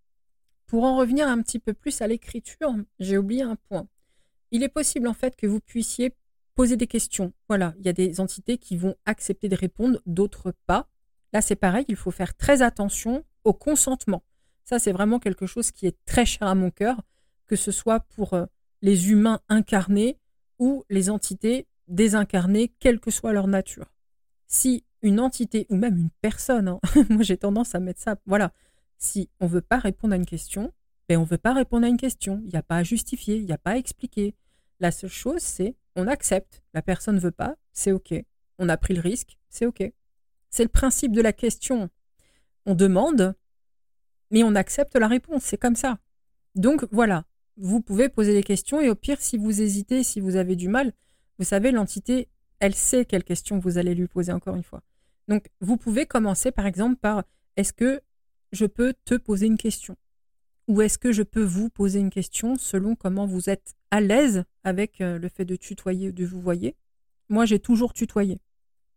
Pour 0.65 0.83
en 0.83 0.97
revenir 0.97 1.27
un 1.27 1.41
petit 1.41 1.59
peu 1.59 1.73
plus 1.73 2.01
à 2.01 2.07
l'écriture, 2.07 2.75
j'ai 2.99 3.17
oublié 3.17 3.43
un 3.43 3.55
point. 3.55 3.87
Il 4.51 4.61
est 4.61 4.69
possible 4.69 5.07
en 5.07 5.13
fait 5.13 5.35
que 5.37 5.47
vous 5.47 5.61
puissiez 5.61 6.15
poser 6.53 6.75
des 6.75 6.87
questions. 6.87 7.31
Voilà, 7.47 7.73
il 7.79 7.85
y 7.85 7.89
a 7.89 7.93
des 7.93 8.19
entités 8.19 8.57
qui 8.57 8.75
vont 8.75 8.95
accepter 9.05 9.47
de 9.47 9.55
répondre, 9.55 10.01
d'autres 10.05 10.53
pas. 10.65 10.89
Là, 11.33 11.41
c'est 11.41 11.55
pareil, 11.55 11.85
il 11.87 11.95
faut 11.95 12.11
faire 12.11 12.35
très 12.35 12.61
attention 12.61 13.25
au 13.43 13.53
consentement. 13.53 14.23
Ça, 14.63 14.79
c'est 14.79 14.91
vraiment 14.91 15.19
quelque 15.19 15.45
chose 15.45 15.71
qui 15.71 15.87
est 15.87 15.97
très 16.05 16.25
cher 16.25 16.47
à 16.47 16.55
mon 16.55 16.69
cœur, 16.69 17.01
que 17.47 17.55
ce 17.55 17.71
soit 17.71 18.01
pour 18.15 18.33
euh, 18.33 18.45
les 18.81 19.11
humains 19.11 19.41
incarnés 19.49 20.19
ou 20.59 20.85
les 20.89 21.09
entités 21.09 21.67
désincarnées, 21.87 22.73
quelle 22.79 22.99
que 22.99 23.11
soit 23.11 23.33
leur 23.33 23.47
nature. 23.47 23.91
Si 24.47 24.85
une 25.01 25.19
entité 25.19 25.65
ou 25.69 25.75
même 25.75 25.97
une 25.97 26.09
personne, 26.21 26.67
hein, 26.67 26.79
moi 27.09 27.23
j'ai 27.23 27.37
tendance 27.37 27.75
à 27.75 27.79
mettre 27.79 27.99
ça, 27.99 28.15
voilà, 28.25 28.53
si 28.97 29.29
on 29.41 29.45
ne 29.45 29.49
veut 29.49 29.61
pas 29.61 29.79
répondre 29.79 30.13
à 30.13 30.17
une 30.17 30.25
question, 30.25 30.71
ben 31.09 31.17
on 31.17 31.21
ne 31.21 31.27
veut 31.27 31.37
pas 31.37 31.53
répondre 31.53 31.85
à 31.85 31.89
une 31.89 31.97
question. 31.97 32.41
Il 32.45 32.51
n'y 32.51 32.55
a 32.55 32.63
pas 32.63 32.77
à 32.77 32.83
justifier, 32.83 33.35
il 33.35 33.45
n'y 33.45 33.51
a 33.51 33.57
pas 33.57 33.71
à 33.71 33.77
expliquer. 33.77 34.35
La 34.79 34.91
seule 34.91 35.09
chose, 35.09 35.41
c'est 35.41 35.75
on 35.95 36.07
accepte. 36.07 36.63
La 36.73 36.81
personne 36.81 37.15
ne 37.15 37.19
veut 37.19 37.31
pas, 37.31 37.55
c'est 37.73 37.91
OK. 37.91 38.13
On 38.59 38.69
a 38.69 38.77
pris 38.77 38.93
le 38.93 39.01
risque, 39.01 39.37
c'est 39.49 39.65
OK. 39.65 39.83
C'est 40.53 40.61
le 40.61 40.69
principe 40.69 41.13
de 41.13 41.21
la 41.23 41.33
question. 41.33 41.89
On 42.67 42.75
demande, 42.75 43.33
mais 44.29 44.43
on 44.43 44.53
accepte 44.53 44.95
la 44.95 45.07
réponse. 45.07 45.41
C'est 45.41 45.57
comme 45.57 45.75
ça. 45.75 45.97
Donc 46.53 46.85
voilà, 46.91 47.25
vous 47.57 47.81
pouvez 47.81 48.07
poser 48.07 48.35
des 48.35 48.43
questions 48.43 48.79
et 48.79 48.87
au 48.87 48.93
pire, 48.93 49.19
si 49.19 49.39
vous 49.39 49.63
hésitez, 49.63 50.03
si 50.03 50.19
vous 50.19 50.35
avez 50.35 50.55
du 50.55 50.69
mal, 50.69 50.93
vous 51.39 51.43
savez, 51.43 51.71
l'entité, 51.71 52.29
elle 52.59 52.75
sait 52.75 53.03
quelles 53.03 53.23
questions 53.23 53.57
vous 53.57 53.79
allez 53.79 53.95
lui 53.95 54.07
poser 54.07 54.31
encore 54.31 54.55
une 54.55 54.61
fois. 54.61 54.83
Donc 55.27 55.47
vous 55.59 55.75
pouvez 55.75 56.05
commencer 56.05 56.51
par 56.51 56.67
exemple 56.67 56.97
par 56.97 57.23
est-ce 57.57 57.73
que 57.73 58.01
je 58.51 58.67
peux 58.67 58.93
te 59.05 59.15
poser 59.15 59.47
une 59.47 59.57
question? 59.57 59.97
Ou 60.67 60.83
est-ce 60.83 60.99
que 60.99 61.11
je 61.11 61.23
peux 61.23 61.43
vous 61.43 61.71
poser 61.71 61.97
une 61.97 62.11
question 62.11 62.57
selon 62.57 62.95
comment 62.95 63.25
vous 63.25 63.49
êtes 63.49 63.73
à 63.89 64.01
l'aise 64.01 64.43
avec 64.63 65.01
euh, 65.01 65.17
le 65.17 65.29
fait 65.29 65.45
de 65.45 65.55
tutoyer 65.55 66.09
ou 66.09 66.11
de 66.11 66.25
vous 66.25 66.39
voyer 66.39 66.75
Moi, 67.27 67.45
j'ai 67.47 67.57
toujours 67.57 67.91
tutoyé 67.91 68.39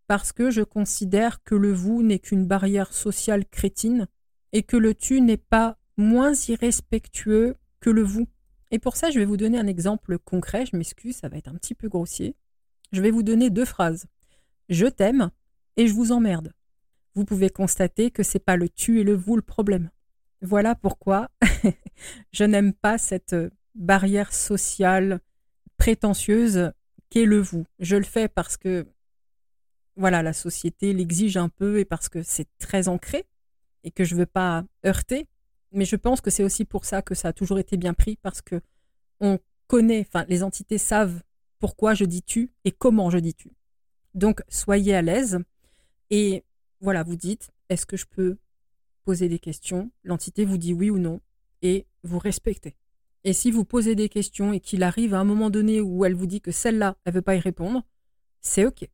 parce 0.07 0.33
que 0.33 0.51
je 0.51 0.63
considère 0.63 1.43
que 1.43 1.55
le 1.55 1.73
vous 1.73 2.03
n'est 2.03 2.19
qu'une 2.19 2.47
barrière 2.47 2.93
sociale 2.93 3.45
crétine 3.47 4.07
et 4.53 4.63
que 4.63 4.77
le 4.77 4.95
tu 4.95 5.21
n'est 5.21 5.37
pas 5.37 5.79
moins 5.97 6.33
irrespectueux 6.49 7.57
que 7.81 7.91
le 7.91 8.03
vous. 8.03 8.27
Et 8.71 8.79
pour 8.79 8.97
ça, 8.97 9.11
je 9.11 9.19
vais 9.19 9.25
vous 9.25 9.37
donner 9.37 9.59
un 9.59 9.67
exemple 9.67 10.19
concret. 10.19 10.67
Je 10.67 10.77
m'excuse, 10.77 11.17
ça 11.17 11.29
va 11.29 11.37
être 11.37 11.49
un 11.49 11.55
petit 11.55 11.75
peu 11.75 11.89
grossier. 11.89 12.37
Je 12.93 13.03
vais 13.03 13.11
vous 13.11 13.23
donner 13.23 13.51
deux 13.51 13.65
phrases. 13.65 14.07
Je 14.69 14.87
t'aime 14.87 15.31
et 15.77 15.87
je 15.87 15.93
vous 15.93 16.13
emmerde 16.13 16.53
vous 17.17 17.25
pouvez 17.25 17.49
constater 17.49 18.11
que 18.11 18.23
c'est 18.23 18.39
pas 18.39 18.57
le 18.57 18.69
tu 18.69 19.01
et 19.01 19.03
le 19.03 19.15
vous 19.15 19.37
le 19.37 19.43
problème. 19.43 19.91
Voilà 20.43 20.75
pourquoi 20.75 21.31
je 22.33 22.45
n'aime 22.45 22.75
pas 22.75 22.99
cette 22.99 23.35
barrière 23.75 24.35
sociale 24.35 25.21
prétentieuse 25.79 26.73
qu'est 27.09 27.25
le 27.25 27.41
vous. 27.41 27.65
Je 27.79 27.97
le 27.97 28.05
fais 28.05 28.29
parce 28.29 28.59
que 28.59 28.87
voilà, 29.97 30.23
la 30.23 30.33
société 30.33 30.93
l'exige 30.93 31.37
un 31.37 31.49
peu 31.49 31.79
et 31.79 31.85
parce 31.85 32.09
que 32.09 32.23
c'est 32.23 32.49
très 32.59 32.89
ancré 32.89 33.25
et 33.85 33.91
que 33.91 34.05
je 34.05 34.15
veux 34.15 34.27
pas 34.27 34.65
heurter, 34.85 35.27
mais 35.73 35.85
je 35.85 35.97
pense 35.97 36.21
que 36.21 36.31
c'est 36.31 36.45
aussi 36.45 36.65
pour 36.65 36.85
ça 36.85 37.03
que 37.03 37.15
ça 37.15 37.29
a 37.29 37.33
toujours 37.33 37.59
été 37.59 37.77
bien 37.77 37.95
pris 37.95 38.17
parce 38.17 38.43
que 38.43 38.61
on 39.21 39.39
connaît, 39.67 40.07
enfin 40.07 40.25
les 40.29 40.43
entités 40.43 40.79
savent 40.79 41.23
pourquoi 41.59 41.95
je 41.95 42.05
dis 42.05 42.23
tu 42.23 42.53
et 42.65 42.73
comment 42.73 43.11
je 43.11 43.19
dis 43.19 43.35
tu. 43.35 43.53
Donc 44.15 44.43
soyez 44.49 44.95
à 44.95 45.03
l'aise 45.03 45.39
et 46.11 46.45
voilà, 46.81 47.03
vous 47.03 47.17
dites, 47.17 47.51
est-ce 47.69 47.87
que 47.87 47.97
je 47.97 48.07
peux 48.07 48.37
poser 49.05 49.29
des 49.29 49.39
questions? 49.39 49.91
L'entité 50.05 50.45
vous 50.45 50.59
dit 50.59 50.73
oui 50.73 50.91
ou 50.91 50.99
non 50.99 51.21
et 51.63 51.87
vous 52.03 52.19
respectez. 52.19 52.77
Et 53.25 53.33
si 53.33 53.51
vous 53.51 53.65
posez 53.65 53.95
des 53.95 54.09
questions 54.09 54.53
et 54.53 54.61
qu'il 54.61 54.83
arrive 54.83 55.15
à 55.15 55.19
un 55.19 55.25
moment 55.25 55.51
donné 55.51 55.81
où 55.81 56.05
elle 56.05 56.15
vous 56.15 56.27
dit 56.27 56.41
que 56.41 56.53
celle-là, 56.53 56.97
elle 57.05 57.13
ne 57.13 57.17
veut 57.17 57.23
pas 57.23 57.35
y 57.35 57.41
répondre, 57.41 57.83
c'est 58.41 58.67
OK. 58.67 58.89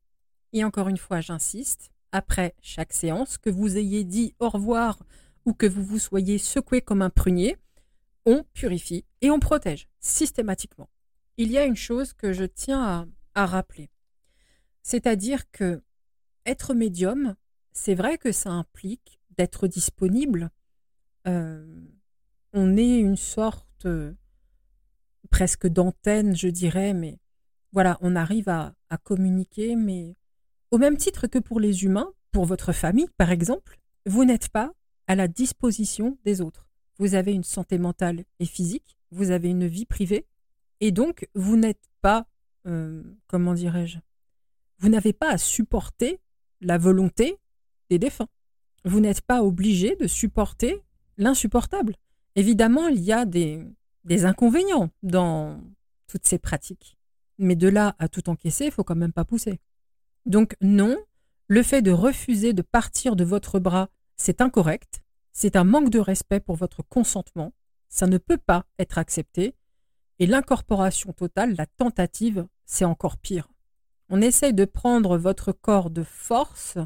Et 0.53 0.65
encore 0.65 0.89
une 0.89 0.99
fois, 0.99 1.21
j'insiste, 1.21 1.91
après 2.13 2.55
chaque 2.61 2.93
séance, 2.93 3.39
que 3.39 3.51
vous 3.51 3.77
ayez 3.77 4.05
dit 4.05 4.35
au 4.39 4.49
revoir 4.49 4.99
ou 5.45 5.55
que 5.55 5.67
vous 5.67 5.83
vous 5.83 5.99
soyez 5.99 6.39
secoué 6.39 6.81
comme 6.81 7.03
un 7.03 7.11
prunier, 7.11 7.57
on 8.27 8.45
purifie 8.55 9.05
et 9.21 9.31
on 9.31 9.41
protège 9.41 9.89
systématiquement. 10.01 10.89
Il 11.37 11.51
y 11.51 11.59
a 11.59 11.65
une 11.65 11.77
chose 11.77 12.13
que 12.13 12.33
je 12.33 12.45
tiens 12.45 13.09
à, 13.35 13.47
rappeler, 13.47 13.91
c'est-à-dire 14.83 15.51
que 15.51 15.83
être 16.45 16.75
médium, 16.75 17.35
c'est 17.73 17.95
vrai 17.95 18.19
que 18.19 18.31
ça 18.31 18.51
implique 18.51 19.21
d'être 19.39 19.67
disponible. 19.67 20.51
Euh, 21.27 21.65
on 22.53 22.77
est 22.77 22.99
une 22.99 23.17
sorte 23.17 23.87
euh, 23.87 24.13
presque 25.31 25.67
d'antenne, 25.67 26.37
je 26.37 26.49
dirais, 26.49 26.93
mais 26.93 27.19
voilà, 27.73 27.97
on 28.03 28.15
arrive 28.15 28.49
à, 28.49 28.75
communiquer, 29.03 29.75
mais 29.75 30.15
au 30.73 30.79
même 30.79 30.97
titre 30.97 31.29
que 31.29 31.39
pour 31.39 31.61
les 31.61 31.85
humains, 31.85 32.13
pour 32.33 32.45
votre 32.45 32.73
famille, 32.73 33.07
par 33.17 33.31
exemple, 33.31 33.79
vous 34.07 34.25
n'êtes 34.25 34.49
pas 34.49 34.73
à 35.07 35.15
la 35.15 35.29
disposition 35.29 36.19
des 36.25 36.41
autres. 36.41 36.69
Vous 36.99 37.15
avez 37.15 37.33
une 37.33 37.45
santé 37.45 37.79
mentale 37.79 38.25
et 38.41 38.47
physique, 38.47 38.99
vous 39.13 39.31
avez 39.31 39.51
une 39.51 39.69
vie 39.69 39.87
privée, 39.87 40.27
et 40.81 40.91
donc 40.91 41.29
vous 41.37 41.57
n'êtes 41.57 41.89
pas, 42.01 42.27
euh, 42.67 43.05
comment 43.29 43.55
dirais-je, 43.55 43.99
vous 44.79 44.89
n'avez 44.89 45.13
pas 45.13 45.31
à 45.31 45.39
supporter 45.39 46.19
la 46.61 46.79
volonté 46.79 47.39
défunts. 47.99 48.29
Vous 48.85 49.01
n'êtes 49.01 49.21
pas 49.21 49.43
obligé 49.43 49.97
de 49.97 50.07
supporter 50.07 50.83
l'insupportable. 51.17 51.97
Évidemment, 52.35 52.89
il 52.89 53.01
y 53.01 53.13
a 53.13 53.25
des, 53.25 53.65
des 54.05 54.25
inconvénients 54.25 54.91
dans 55.03 55.61
toutes 56.07 56.27
ces 56.27 56.39
pratiques. 56.39 56.97
Mais 57.39 57.57
de 57.57 57.69
là 57.69 57.95
à 57.99 58.09
tout 58.09 58.29
encaisser, 58.29 58.67
il 58.67 58.71
faut 58.71 58.85
quand 58.85 58.97
même 58.97 59.13
pas 59.13 59.25
pousser. 59.25 59.61
Donc 60.27 60.57
non, 60.61 60.97
le 61.49 61.63
fait 61.63 61.83
de 61.83 61.91
refuser 61.91 62.53
de 62.53 62.63
partir 62.63 63.17
de 63.17 63.25
votre 63.25 63.59
bras, 63.59 63.89
c'est 64.17 64.41
incorrect, 64.41 65.03
c'est 65.33 65.57
un 65.57 65.65
manque 65.65 65.91
de 65.91 65.99
respect 65.99 66.41
pour 66.41 66.57
votre 66.57 66.83
consentement, 66.83 67.53
ça 67.89 68.07
ne 68.07 68.19
peut 68.19 68.39
pas 68.39 68.65
être 68.79 68.99
accepté, 68.99 69.55
et 70.19 70.27
l'incorporation 70.27 71.13
totale, 71.13 71.55
la 71.57 71.67
tentative, 71.67 72.47
c'est 72.65 72.85
encore 72.85 73.17
pire. 73.17 73.49
On 74.09 74.21
essaye 74.21 74.55
de 74.55 74.65
prendre 74.65 75.17
votre 75.17 75.53
corps 75.53 75.91
de 75.91 76.03
force 76.03 76.79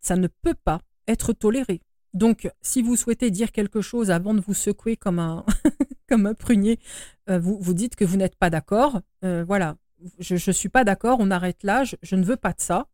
ça 0.00 0.16
ne 0.16 0.26
peut 0.26 0.54
pas 0.54 0.80
être 1.06 1.32
toléré. 1.32 1.82
Donc, 2.14 2.50
si 2.60 2.82
vous 2.82 2.96
souhaitez 2.96 3.30
dire 3.30 3.52
quelque 3.52 3.80
chose 3.80 4.10
avant 4.10 4.34
de 4.34 4.40
vous 4.40 4.54
secouer 4.54 4.96
comme 4.96 5.18
un, 5.18 5.44
comme 6.08 6.26
un 6.26 6.34
prunier, 6.34 6.80
euh, 7.28 7.38
vous, 7.38 7.58
vous 7.60 7.74
dites 7.74 7.94
que 7.94 8.04
vous 8.04 8.16
n'êtes 8.16 8.36
pas 8.36 8.50
d'accord. 8.50 9.00
Euh, 9.24 9.44
voilà, 9.46 9.76
je 10.18 10.34
ne 10.34 10.52
suis 10.52 10.68
pas 10.68 10.84
d'accord, 10.84 11.18
on 11.20 11.30
arrête 11.30 11.62
là, 11.62 11.84
je, 11.84 12.16
ne 12.16 12.24
veux 12.24 12.36
pas 12.36 12.52
de 12.52 12.60
ça. 12.60 12.88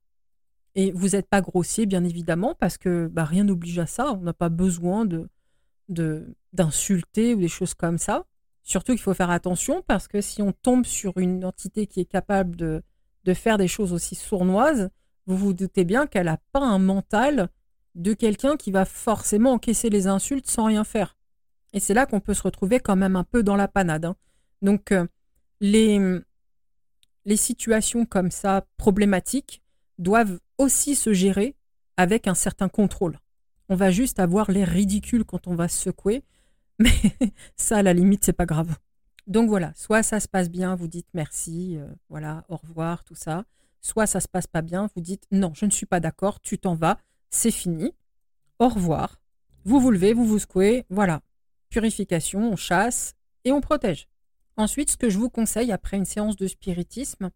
Et 0.74 0.92
vous 0.92 1.10
n'êtes 1.10 1.28
pas 1.28 1.40
grossier, 1.40 1.86
bien 1.86 2.04
évidemment, 2.04 2.54
parce 2.54 2.76
que 2.76 3.08
bah, 3.08 3.24
rien 3.24 3.44
n'oblige 3.44 3.78
à 3.78 3.86
ça. 3.86 4.12
On 4.12 4.20
n'a 4.20 4.34
pas 4.34 4.48
besoin 4.48 5.04
de 5.06 5.28
d'insulter 6.52 7.34
ou 7.34 7.40
des 7.40 7.48
choses 7.48 7.74
comme 7.74 7.98
ça. 7.98 8.24
Surtout 8.64 8.92
qu'il 8.92 9.00
faut 9.00 9.14
faire 9.14 9.30
attention 9.30 9.84
parce 9.86 10.08
que 10.08 10.20
si 10.20 10.42
on 10.42 10.50
tombe 10.50 10.84
sur 10.84 11.16
une 11.18 11.44
entité 11.44 11.86
qui 11.86 12.00
est 12.00 12.06
capable 12.06 12.56
de, 12.56 12.82
de 13.24 13.34
faire 13.34 13.58
des 13.58 13.68
choses 13.68 13.92
aussi 13.92 14.16
sournoises, 14.16 14.90
vous 15.26 15.36
vous 15.36 15.52
doutez 15.52 15.84
bien 15.84 16.08
qu'elle 16.08 16.26
n'a 16.26 16.38
pas 16.52 16.64
un 16.64 16.80
mental 16.80 17.48
de 17.94 18.12
quelqu'un 18.12 18.56
qui 18.56 18.72
va 18.72 18.84
forcément 18.84 19.52
encaisser 19.52 19.90
les 19.90 20.06
insultes 20.06 20.48
sans 20.48 20.64
rien 20.64 20.82
faire. 20.82 21.16
Et 21.72 21.80
c'est 21.80 21.94
là 21.94 22.06
qu'on 22.06 22.20
peut 22.20 22.34
se 22.34 22.42
retrouver 22.42 22.80
quand 22.80 22.96
même 22.96 23.16
un 23.16 23.24
peu 23.24 23.42
dans 23.42 23.56
la 23.56 23.68
panade. 23.68 24.06
Hein. 24.06 24.16
Donc, 24.62 24.92
euh, 24.92 25.06
les, 25.60 26.00
les 27.26 27.36
situations 27.36 28.06
comme 28.06 28.30
ça, 28.30 28.66
problématiques, 28.78 29.60
doivent 29.98 30.38
aussi 30.58 30.94
se 30.94 31.12
gérer 31.12 31.56
avec 31.96 32.26
un 32.26 32.34
certain 32.34 32.68
contrôle. 32.68 33.20
On 33.68 33.74
va 33.74 33.90
juste 33.90 34.20
avoir 34.20 34.50
les 34.50 34.64
ridicules 34.64 35.24
quand 35.24 35.48
on 35.48 35.54
va 35.54 35.68
se 35.68 35.82
secouer, 35.82 36.22
mais 36.78 36.94
ça, 37.56 37.78
à 37.78 37.82
la 37.82 37.92
limite, 37.92 38.24
c'est 38.24 38.32
pas 38.32 38.46
grave. 38.46 38.76
Donc 39.26 39.48
voilà, 39.48 39.72
soit 39.74 40.04
ça 40.04 40.20
se 40.20 40.28
passe 40.28 40.48
bien, 40.48 40.76
vous 40.76 40.86
dites 40.86 41.08
merci, 41.12 41.76
euh, 41.78 41.88
voilà, 42.08 42.44
au 42.48 42.56
revoir, 42.56 43.02
tout 43.02 43.16
ça. 43.16 43.44
Soit 43.80 44.06
ça 44.06 44.20
se 44.20 44.28
passe 44.28 44.46
pas 44.46 44.62
bien, 44.62 44.88
vous 44.94 45.00
dites 45.00 45.26
non, 45.32 45.52
je 45.54 45.64
ne 45.64 45.70
suis 45.70 45.86
pas 45.86 46.00
d'accord, 46.00 46.40
tu 46.40 46.58
t'en 46.58 46.74
vas, 46.74 46.98
c'est 47.30 47.50
fini. 47.50 47.92
Au 48.58 48.68
revoir. 48.68 49.20
Vous 49.64 49.80
vous 49.80 49.90
levez, 49.90 50.12
vous 50.12 50.24
vous 50.24 50.38
secouez, 50.38 50.86
voilà. 50.90 51.22
Purification, 51.70 52.52
on 52.52 52.56
chasse 52.56 53.14
et 53.44 53.50
on 53.50 53.60
protège. 53.60 54.08
Ensuite, 54.56 54.90
ce 54.90 54.96
que 54.96 55.10
je 55.10 55.18
vous 55.18 55.30
conseille 55.30 55.72
après 55.72 55.96
une 55.96 56.04
séance 56.04 56.36
de 56.36 56.46
spiritisme, 56.46 57.30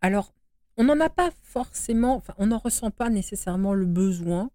alors 0.00 0.34
on 0.76 0.84
n'en 0.84 1.00
a 1.00 1.08
pas 1.08 1.30
forcément, 1.42 2.16
enfin 2.16 2.34
on 2.38 2.48
n'en 2.48 2.58
ressent 2.58 2.90
pas 2.90 3.10
nécessairement 3.10 3.74
le 3.74 3.86
besoin, 3.86 4.50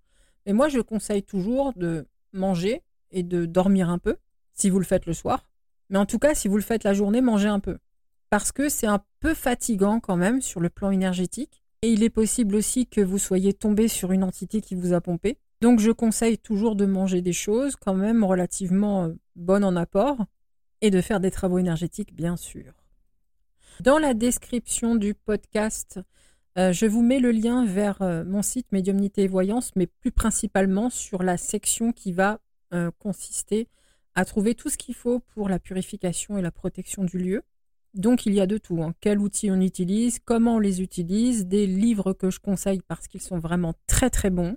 mais 0.46 0.54
moi 0.54 0.70
je 0.70 0.80
conseille 0.80 1.24
toujours 1.24 1.74
de 1.74 2.08
manger 2.34 2.84
et 3.12 3.24
de 3.24 3.46
dormir 3.46 3.90
un 3.90 3.98
peu, 3.98 4.18
si 4.54 4.70
vous 4.70 4.80
le 4.80 4.86
faites 4.86 5.06
le 5.06 5.14
soir. 5.14 5.50
Mais 5.90 5.98
en 5.98 6.06
tout 6.06 6.20
cas, 6.20 6.34
si 6.34 6.48
vous 6.48 6.58
le 6.58 6.64
faites 6.64 6.84
la 6.84 6.94
journée, 6.94 7.22
mangez 7.22 7.48
un 7.48 7.60
peu 7.60 7.78
parce 8.30 8.52
que 8.52 8.70
c'est 8.70 8.88
un 8.88 9.02
peu 9.20 9.34
fatigant 9.34 10.00
quand 10.00 10.18
même 10.18 10.42
sur 10.42 10.60
le 10.60 10.70
plan 10.70 10.92
énergétique. 10.92 11.64
Et 11.82 11.92
il 11.92 12.04
est 12.04 12.10
possible 12.10 12.56
aussi 12.56 12.88
que 12.88 13.02
vous 13.02 13.18
soyez 13.18 13.54
tombé 13.54 13.88
sur 13.88 14.12
une 14.12 14.24
entité 14.24 14.60
qui 14.62 14.76
vous 14.76 14.94
a 14.94 15.02
pompé. 15.02 15.38
Donc 15.62 15.80
je 15.80 15.92
conseille 15.92 16.38
toujours 16.38 16.76
de 16.76 16.86
manger 16.86 17.22
des 17.22 17.34
choses 17.34 17.76
quand 17.76 17.94
même 17.94 18.24
relativement 18.24 19.06
euh, 19.06 19.14
bonnes 19.36 19.64
en 19.64 19.76
apport 19.76 20.26
et 20.86 20.92
de 20.92 21.02
faire 21.02 21.20
des 21.20 21.32
travaux 21.32 21.58
énergétiques 21.58 22.16
bien 22.16 22.38
sûr. 22.38 22.74
Dans 23.82 23.98
la 23.98 24.14
description 24.14 24.96
du 24.96 25.16
podcast, 25.16 26.00
euh, 26.58 26.72
je 26.72 26.86
vous 26.86 27.02
mets 27.02 27.20
le 27.20 27.32
lien 27.32 27.66
vers 27.66 28.02
euh, 28.02 28.24
mon 28.24 28.42
site 28.42 28.72
Médiumnité 28.72 29.24
et 29.24 29.28
Voyance, 29.28 29.72
mais 29.76 29.88
plus 29.88 30.12
principalement 30.12 30.90
sur 30.90 31.24
la 31.24 31.38
section 31.38 31.92
qui 31.92 32.14
va 32.14 32.40
euh, 32.74 32.92
consistait 33.00 33.68
à 34.14 34.26
trouver 34.26 34.54
tout 34.54 34.70
ce 34.70 34.78
qu'il 34.78 34.96
faut 34.96 35.20
pour 35.20 35.50
la 35.50 35.60
purification 35.60 36.38
et 36.38 36.42
la 36.42 36.52
protection 36.52 37.04
du 37.04 37.18
lieu. 37.18 37.42
Donc 37.96 38.28
il 38.28 38.34
y 38.34 38.40
a 38.40 38.46
de 38.46 38.58
tout, 38.58 38.84
hein. 38.84 38.94
quel 39.02 39.20
outil 39.20 39.50
on 39.50 39.60
utilise, 39.60 40.20
comment 40.24 40.56
on 40.56 40.60
les 40.60 40.82
utilise, 40.82 41.48
des 41.48 41.66
livres 41.66 42.14
que 42.14 42.30
je 42.30 42.40
conseille 42.40 42.82
parce 42.88 43.08
qu'ils 43.08 43.22
sont 43.22 43.40
vraiment 43.40 43.74
très 43.88 44.10
très 44.12 44.30
bons. 44.30 44.56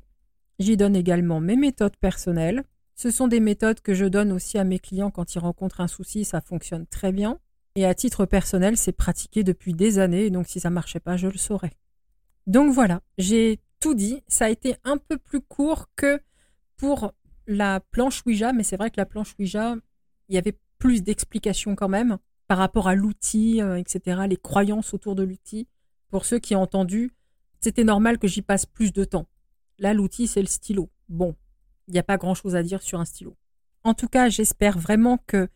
J'y 0.59 0.77
donne 0.77 0.95
également 0.95 1.41
mes 1.41 1.57
méthodes 1.57 1.97
personnelles. 1.97 2.65
Ce 3.01 3.13
sont 3.13 3.29
des 3.29 3.39
méthodes 3.39 3.81
que 3.81 3.95
je 3.95 4.07
donne 4.07 4.33
aussi 4.33 4.59
à 4.59 4.65
mes 4.65 4.81
clients 4.81 5.13
quand 5.13 5.37
ils 5.37 5.39
rencontrent 5.39 5.81
un 5.81 5.87
souci, 5.87 6.25
ça 6.25 6.41
fonctionne 6.41 6.85
très 6.85 7.13
bien. 7.13 7.39
Et 7.77 7.87
à 7.87 7.95
titre 7.95 8.27
personnel, 8.27 8.77
c'est 8.77 8.91
pratiqué 8.91 9.45
depuis 9.45 9.73
des 9.73 10.01
années, 10.01 10.31
donc 10.31 10.49
si 10.49 10.59
ça 10.59 10.69
marchait 10.69 10.99
pas, 10.99 11.17
je 11.17 11.29
le 11.29 11.39
saurais. 11.39 11.71
Donc 12.49 12.73
voilà, 12.73 13.01
j'ai 13.17 13.61
tout 13.79 13.95
dit. 13.95 14.25
Ça 14.27 14.47
a 14.47 14.49
été 14.49 14.75
un 14.83 14.97
peu 14.97 15.17
plus 15.17 15.41
court 15.41 15.87
que 15.95 16.21
pour 16.77 17.13
la 17.47 17.79
planche 17.79 18.27
Ouija, 18.27 18.53
mais 18.53 18.65
c'est 18.65 18.77
vrai 18.77 18.91
que 18.91 18.97
la 18.97 19.07
planche 19.07 19.33
Ouija, 19.39 19.77
il 20.29 20.35
y 20.35 20.39
avait 20.39 20.59
plus 20.79 21.05
d'explications 21.05 21.77
quand 21.77 21.89
même 21.89 22.19
par 22.49 22.59
rapport 22.59 22.89
à 22.89 22.97
l'outil, 22.97 23.63
euh, 23.63 23.77
etc., 23.77 24.23
les 24.29 24.37
croyances 24.37 24.93
autour 24.93 25.15
de 25.15 25.23
l'outil. 25.23 25.69
Pour 26.11 26.25
ceux 26.25 26.41
qui 26.41 26.57
ont 26.57 26.63
entendu, 26.63 27.13
c'était 27.61 27.85
normal 27.85 28.19
que 28.19 28.27
j'y 28.27 28.43
passe 28.43 28.67
plus 28.67 28.93
de 28.93 29.05
temps. 29.05 29.29
Là, 29.79 29.95
l'outil, 29.95 30.27
c'est 30.27 30.41
le 30.41 30.49
stylo. 30.49 30.91
Bon, 31.09 31.37
il 31.89 31.93
n'y 31.93 31.99
a 31.99 32.05
pas 32.05 32.19
grand-chose 32.19 32.55
à 32.55 32.63
dire 32.63 32.83
sur 32.83 33.01
un 33.01 33.05
stylo. 33.05 33.37
En 33.83 33.95
tout 33.95 34.09
cas, 34.09 34.29
j'espère 34.29 34.79
vraiment 34.79 35.19
que 35.27 35.49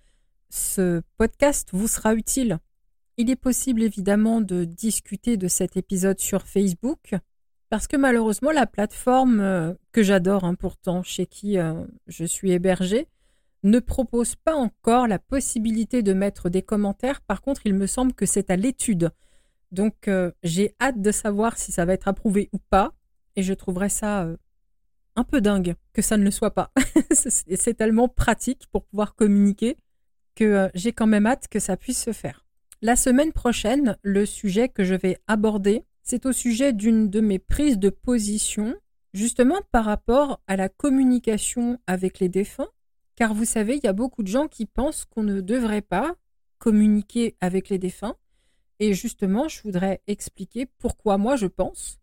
ce 0.49 1.03
podcast 1.18 1.68
vous 1.73 1.88
sera 1.88 2.14
utile. 2.14 2.59
Il 3.18 3.31
est 3.31 3.37
possible 3.37 3.83
évidemment 3.83 4.40
de 4.40 4.64
discuter 4.64 5.37
de 5.37 5.49
cet 5.49 5.77
épisode 5.77 6.18
sur 6.18 6.47
Facebook, 6.47 7.14
parce 7.68 7.87
que 7.87 7.97
malheureusement, 7.97 8.51
la 8.51 8.66
plateforme 8.66 9.40
euh, 9.40 9.75
que 9.92 10.03
j'adore 10.03 10.45
hein, 10.45 10.55
pourtant, 10.55 11.03
chez 11.03 11.27
qui 11.27 11.59
euh, 11.59 11.85
je 12.07 12.25
suis 12.25 12.53
hébergée, 12.53 13.09
ne 13.62 13.79
propose 13.79 14.35
pas 14.35 14.55
encore 14.55 15.07
la 15.07 15.18
possibilité 15.18 16.03
de 16.03 16.12
mettre 16.12 16.49
des 16.49 16.62
commentaires. 16.62 17.21
Par 17.21 17.42
contre, 17.42 17.62
il 17.66 17.75
me 17.75 17.87
semble 17.87 18.12
que 18.14 18.27
c'est 18.27 18.51
à 18.51 18.57
l'étude. 18.57 19.11
Donc, 19.71 20.09
euh, 20.09 20.33
j'ai 20.42 20.75
hâte 20.81 21.01
de 21.01 21.12
savoir 21.12 21.59
si 21.59 21.71
ça 21.71 21.85
va 21.85 21.92
être 21.92 22.09
approuvé 22.09 22.49
ou 22.53 22.59
pas. 22.59 22.92
Et 23.37 23.42
je 23.42 23.55
trouverais 23.55 23.88
ça 23.88 24.29
un 25.16 25.25
peu 25.25 25.40
dingue 25.40 25.75
que 25.92 26.03
ça 26.03 26.16
ne 26.16 26.25
le 26.25 26.31
soit 26.31 26.53
pas. 26.53 26.72
c'est 27.12 27.75
tellement 27.75 28.09
pratique 28.09 28.66
pour 28.72 28.85
pouvoir 28.85 29.14
communiquer 29.14 29.77
que 30.35 30.44
euh, 30.44 30.68
j'ai 30.75 30.92
quand 30.92 31.07
même 31.07 31.27
hâte 31.27 31.48
que 31.48 31.61
ça 31.61 31.77
puisse 31.77 32.03
se 32.03 32.12
faire. 32.12 32.46
La 32.81 32.96
semaine 32.96 33.33
prochaine, 33.33 33.96
le 34.03 34.27
sujet 34.27 34.68
que 34.68 34.85
je 34.85 34.94
vais 34.94 35.18
aborder, 35.29 35.85
c'est 36.03 36.27
au 36.27 36.33
sujet 36.33 36.72
d'une 36.72 37.11
de 37.11 37.20
mes 37.20 37.38
prises 37.38 37.79
de 37.79 37.90
position, 37.90 38.75
justement 39.14 39.61
par 39.70 39.85
rapport 39.85 40.40
à 40.46 40.57
la 40.57 40.68
communication 40.68 41.79
avec 41.87 42.18
les 42.18 42.29
défunts 42.29 42.68
car 43.16 43.35
vous 43.35 43.44
savez, 43.44 43.77
il 43.77 43.85
y 43.85 43.88
a 43.88 43.92
beaucoup 43.92 44.22
de 44.22 44.29
gens 44.29 44.48
qui 44.48 44.66
pensent 44.66 45.05
qu'on 45.05 45.22
ne 45.22 45.40
devrait 45.40 45.83
pas 45.83 46.16
communiquer 46.59 47.37
avec 47.40 47.68
les 47.68 47.79
défunts. 47.79 48.16
Et 48.79 48.94
justement, 48.94 49.48
je 49.48 49.62
voudrais 49.62 50.03
expliquer 50.07 50.66
pourquoi 50.66 51.18
moi 51.18 51.37
je 51.37 51.46
pense, 51.46 52.01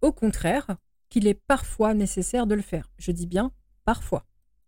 au 0.00 0.12
contraire, 0.12 0.76
qu'il 1.08 1.26
est 1.26 1.40
parfois 1.46 1.94
nécessaire 1.94 2.46
de 2.46 2.54
le 2.54 2.62
faire. 2.62 2.90
Je 2.98 3.12
dis 3.12 3.26
bien 3.26 3.52
parfois. 3.84 4.24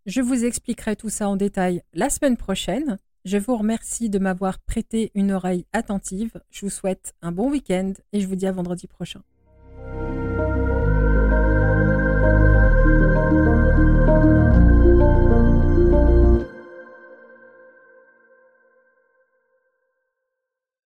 Je 0.06 0.20
vous 0.20 0.44
expliquerai 0.44 0.96
tout 0.96 1.10
ça 1.10 1.28
en 1.28 1.36
détail 1.36 1.82
la 1.92 2.10
semaine 2.10 2.36
prochaine. 2.36 2.98
Je 3.24 3.36
vous 3.36 3.56
remercie 3.56 4.08
de 4.08 4.18
m'avoir 4.18 4.58
prêté 4.58 5.10
une 5.14 5.32
oreille 5.32 5.66
attentive. 5.72 6.40
Je 6.50 6.64
vous 6.64 6.70
souhaite 6.70 7.14
un 7.20 7.32
bon 7.32 7.50
week-end 7.50 7.92
et 8.12 8.20
je 8.20 8.26
vous 8.26 8.36
dis 8.36 8.46
à 8.46 8.52
vendredi 8.52 8.86
prochain. 8.86 9.22